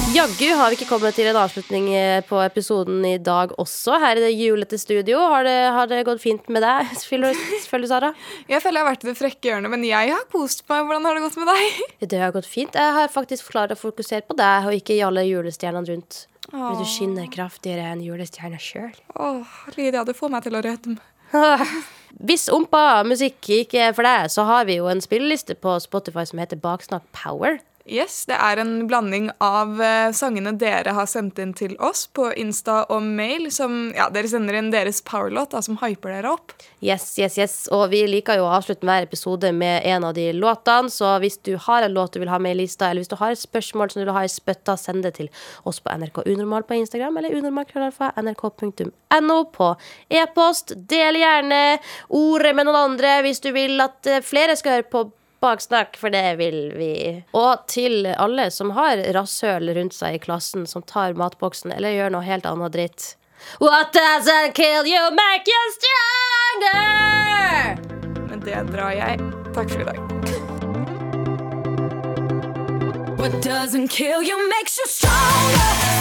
Jaggu 0.08 0.54
har 0.56 0.70
vi 0.72 0.78
ikke 0.78 0.88
kommet 0.88 1.14
til 1.18 1.28
en 1.28 1.36
avslutning 1.36 1.90
eh, 1.92 2.22
på 2.24 2.38
episoden 2.40 3.02
i 3.04 3.18
dag 3.20 3.52
også. 3.60 3.98
Her 4.00 4.16
i 4.16 4.22
det 4.24 4.30
julete 4.32 4.78
studio. 4.80 5.20
Har 5.30 5.44
det, 5.44 5.56
har 5.76 5.90
det 5.90 5.98
gått 6.08 6.22
fint 6.22 6.48
med 6.48 6.64
deg, 6.64 6.88
selvfølgelig, 7.02 7.90
Sara? 7.90 8.10
Jeg 8.48 8.64
føler 8.64 8.80
jeg 8.80 8.86
har 8.86 8.88
vært 8.88 9.04
i 9.04 9.10
det 9.10 9.16
frekke 9.18 9.50
hjørnet, 9.50 9.70
men 9.74 9.84
jeg 9.86 10.14
har 10.14 10.24
kost 10.32 10.64
meg. 10.70 10.86
Hvordan 10.88 11.06
har 11.10 11.18
det 11.18 11.24
gått 11.26 11.36
med 11.42 11.52
deg? 11.52 12.08
Det 12.08 12.22
har 12.24 12.32
gått 12.34 12.48
fint. 12.48 12.80
Jeg 12.80 12.96
har 12.96 13.12
faktisk 13.12 13.52
klart 13.52 13.74
å 13.74 13.78
fokusere 13.78 14.24
på 14.24 14.38
deg, 14.38 14.70
og 14.70 14.80
ikke 14.80 14.96
i 14.96 15.04
alle 15.04 15.26
julestjernene 15.28 15.92
rundt. 15.92 16.24
Men 16.54 16.80
du 16.80 16.86
skinner 16.88 17.28
kraftigere 17.28 17.90
enn 17.92 18.00
julestjerna 18.00 18.56
sjøl. 18.62 18.94
Lydia, 19.76 20.06
du 20.08 20.14
får 20.16 20.32
meg 20.32 20.48
til 20.48 20.56
å 20.56 20.64
rødme. 20.64 20.96
Hvis 22.28 22.48
ompa 22.50 23.02
musikk 23.06 23.50
ikke 23.60 23.88
er 23.88 23.94
for 23.94 24.06
deg, 24.06 24.30
så 24.32 24.46
har 24.48 24.66
vi 24.68 24.78
jo 24.80 24.88
en 24.90 25.02
spilleliste 25.04 25.54
på 25.54 25.76
Spotify 25.82 26.24
som 26.26 26.40
heter 26.42 26.58
Baksnakk 26.60 27.04
Power. 27.14 27.60
Yes, 27.88 28.26
Det 28.28 28.36
er 28.36 28.60
en 28.60 28.86
blanding 28.86 29.30
av 29.40 29.80
eh, 29.80 30.12
sangene 30.12 30.52
dere 30.60 30.92
har 30.92 31.06
sendt 31.08 31.38
inn 31.40 31.54
til 31.56 31.72
oss 31.80 32.04
på 32.12 32.28
Insta 32.36 32.84
og 32.92 33.02
mail. 33.02 33.48
Som, 33.54 33.94
ja, 33.96 34.10
Dere 34.12 34.28
sender 34.28 34.54
inn 34.58 34.70
deres 34.74 35.00
powerlåt 35.08 35.56
som 35.64 35.78
hyper 35.80 36.12
dere 36.12 36.28
opp. 36.36 36.52
Yes, 36.84 37.18
yes, 37.18 37.38
yes. 37.40 37.68
Og 37.72 37.88
vi 37.94 38.06
liker 38.10 38.36
jo 38.36 38.44
å 38.44 38.52
avslutte 38.58 38.84
hver 38.84 39.02
episode 39.08 39.52
med 39.56 39.82
en 39.88 40.04
av 40.04 40.12
de 40.18 40.32
låtene. 40.36 40.92
Så 40.92 41.18
hvis 41.24 41.40
du 41.48 41.56
har 41.64 41.82
en 41.82 41.96
låt 41.96 42.12
du 42.12 42.20
vil 42.20 42.28
ha 42.28 42.38
med 42.38 42.52
i 42.58 42.60
lista, 42.60 42.90
eller 42.90 43.00
hvis 43.00 43.12
du 43.14 43.16
har 43.22 43.32
et 43.32 43.40
spørsmål 43.40 43.90
som 43.90 44.00
du 44.02 44.04
vil 44.04 44.18
ha 44.18 44.24
i 44.26 44.32
spytta, 44.36 44.76
send 44.76 45.00
det 45.08 45.12
til 45.16 45.28
oss 45.64 45.80
på 45.80 45.88
NRK 45.88 46.16
Unormal 46.26 46.68
på 46.68 46.76
Instagram, 46.82 47.16
eller 47.16 47.36
unormal.nrk.no 47.40 49.38
på 49.56 49.68
e-post. 50.12 50.76
Del 50.92 51.14
gjerne 51.22 51.78
ordet 52.12 52.52
med 52.52 52.64
noen 52.68 52.82
andre 52.92 53.22
hvis 53.24 53.40
du 53.40 53.48
vil 53.56 53.80
at 53.80 54.06
eh, 54.06 54.20
flere 54.24 54.56
skal 54.60 54.72
høre 54.76 54.92
på 54.92 55.08
Baksnakk, 55.40 55.96
for 55.96 56.10
det 56.10 56.36
vil 56.40 56.72
vi. 56.74 57.22
Og 57.36 57.66
til 57.70 58.06
alle 58.10 58.50
som 58.50 58.70
har 58.74 58.96
rasshøl 59.14 59.70
rundt 59.76 59.94
seg 59.94 60.14
i 60.16 60.18
klassen, 60.22 60.66
som 60.66 60.82
tar 60.82 61.14
matboksen 61.18 61.72
eller 61.76 61.90
gjør 61.94 62.10
noe 62.16 62.24
helt 62.26 62.46
annet 62.48 62.72
dritt. 62.74 63.16
What 63.62 63.92
doesn't 63.94 64.52
kill 64.58 64.86
you, 64.86 65.10
make 65.14 65.46
you 65.46 65.72
stronger! 65.78 67.78
Men 68.26 68.40
det 68.42 68.66
drar 68.72 68.90
jeg. 68.90 69.18
Takk 69.54 69.70
for 69.70 69.80
i 69.80 69.84
dag. 69.84 69.98
What 73.18 73.42
doesn't 73.42 73.88
kill 73.88 74.22
you 74.22 74.48
makes 74.50 74.78
you 74.78 74.86
stronger. 74.86 75.97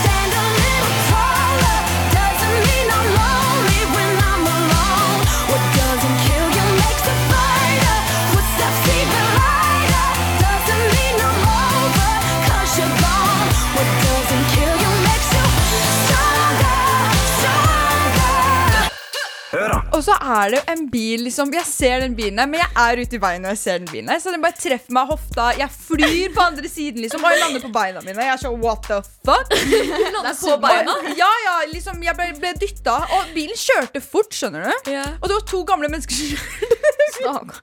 Og 19.97 20.03
så 20.05 20.13
er 20.21 20.51
det 20.53 20.59
en 20.69 20.83
bil, 20.93 21.23
liksom. 21.25 21.49
Jeg 21.55 21.65
ser 21.65 22.03
den 22.03 22.13
bilen 22.17 22.37
her, 22.37 22.45
men 22.49 22.61
jeg 22.61 22.69
er 22.83 22.99
ute 23.01 23.17
i 23.17 23.21
veien 23.21 23.41
når 23.41 23.55
jeg 23.55 23.61
ser 23.63 23.79
den 23.81 23.89
bilen 23.89 24.11
her. 24.13 24.19
Så 24.21 24.33
den 24.33 24.43
bare 24.43 24.53
treffer 24.59 24.93
meg 24.93 25.07
i 25.07 25.13
hofta. 25.15 25.47
Jeg 25.57 25.73
flyr 25.73 26.35
på 26.35 26.43
andre 26.43 26.69
siden, 26.69 27.01
liksom, 27.01 27.23
og 27.25 27.33
jeg 27.33 27.41
lander 27.41 27.63
på 27.65 27.71
beina 27.73 28.03
mine. 28.05 28.27
Jeg 28.27 28.35
er 28.35 28.41
sånn 28.43 28.59
what 28.61 28.85
the 28.85 28.99
fuck? 29.25 29.49
på 30.43 30.57
beina? 30.61 30.93
Ja, 31.17 31.31
ja, 31.47 31.55
liksom. 31.71 32.03
Jeg 32.05 32.13
ble, 32.19 32.29
ble 32.37 32.53
dytta, 32.61 32.99
og 33.17 33.33
bilen 33.33 33.57
kjørte 33.57 34.03
fort, 34.05 34.29
skjønner 34.37 34.67
du. 34.69 34.91
Og 35.17 35.25
det 35.31 35.39
var 35.39 35.47
to 35.49 35.63
gamle 35.71 35.89
mennesker 35.89 36.13
som 36.13 36.29
kjørte. 37.17 37.57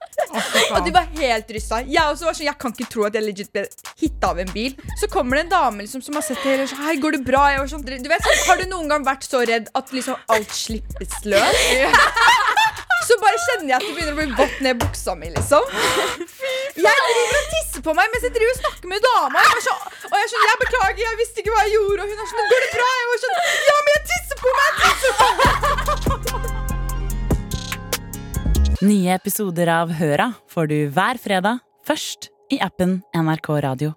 og 0.75 0.83
de 0.83 0.95
var 0.97 1.07
helt 1.15 1.55
rysta. 1.55 1.79
Jeg 1.87 2.03
også 2.03 2.27
var 2.27 2.35
sånn, 2.35 2.49
jeg 2.49 2.59
kan 2.65 2.75
ikke 2.75 2.89
tro 2.91 3.07
at 3.07 3.15
jeg 3.15 3.23
legit 3.29 3.51
ble 3.55 3.63
hitta 4.01 4.33
av 4.33 4.43
en 4.43 4.51
bil. 4.51 4.75
Så 4.99 5.07
kommer 5.11 5.39
det 5.39 5.45
en 5.47 5.55
dame 5.55 5.85
liksom, 5.85 6.03
som 6.03 6.19
har 6.19 6.27
sett 6.27 6.43
det 6.43 6.51
hele, 6.51 6.67
og 6.67 6.73
sånn, 6.73 6.83
hei, 6.89 6.97
går 6.99 7.15
det 7.15 7.23
bra? 7.31 7.47
Jeg 7.53 7.63
var 7.63 7.73
sånn, 7.77 7.87
du 7.87 8.11
vet, 8.11 8.27
sånn, 8.27 8.43
Har 8.49 8.59
du 8.59 8.67
noen 8.67 8.91
gang 8.91 9.07
vært 9.07 9.23
så 9.23 9.45
redd 9.47 9.71
at 9.77 9.95
liksom 9.95 10.19
alt 10.35 10.59
slippes 10.59 11.21
løs? 11.23 11.63
Så 13.05 13.13
bare 13.21 13.37
kjenner 13.37 13.69
jeg 13.69 13.77
at 13.77 13.83
det 13.85 13.93
begynner 13.95 14.15
å 14.15 14.17
bli 14.17 14.27
vått 14.39 14.57
ned 14.65 14.73
i 14.73 14.79
buksa 14.81 15.13
mi, 15.19 15.27
liksom. 15.35 15.63
Jeg 16.75 16.95
driver 17.05 17.37
og 17.39 17.47
tisser 17.53 17.81
på 17.85 17.91
meg 17.97 18.05
mens 18.13 18.25
jeg 18.25 18.33
driver 18.35 18.53
og 18.55 18.59
snakker 18.63 18.87
med 18.91 18.99
dama. 19.05 19.39
Jeg 19.45 19.61
så, 19.67 19.75
og 20.09 20.15
jeg 20.15 20.23
er 20.25 20.29
sånn, 20.31 20.45
jeg 20.49 20.57
beklager, 20.63 21.03
jeg 21.05 21.19
visste 21.21 21.37
ikke 21.43 21.53
hva 21.53 21.61
jeg 21.67 21.73
gjorde. 21.75 22.01
Og 22.01 22.07
hun 22.09 22.19
er 22.23 22.27
sånn, 22.31 22.49
går 22.53 22.61
det 22.65 22.71
bra? 22.73 22.87
Jeg 22.99 23.07
var 23.11 23.19
sånn, 23.25 23.37
ja, 23.69 23.75
men 23.77 23.91
jeg 23.95 24.03
tisser 24.11 24.37
på 24.41 24.49
meg, 24.59 24.69
jeg 24.85 24.93
tisser 25.03 25.13
på 25.19 25.27
meg. 25.41 25.53
Nye 28.85 29.11
episoder 29.15 29.67
av 29.71 29.87
Høra 29.97 30.27
får 30.51 30.65
du 30.73 30.77
hver 30.93 31.15
fredag, 31.21 31.55
først 31.87 32.21
i 32.53 32.57
appen 32.61 32.99
NRK 33.15 33.47
Radio. 33.65 33.89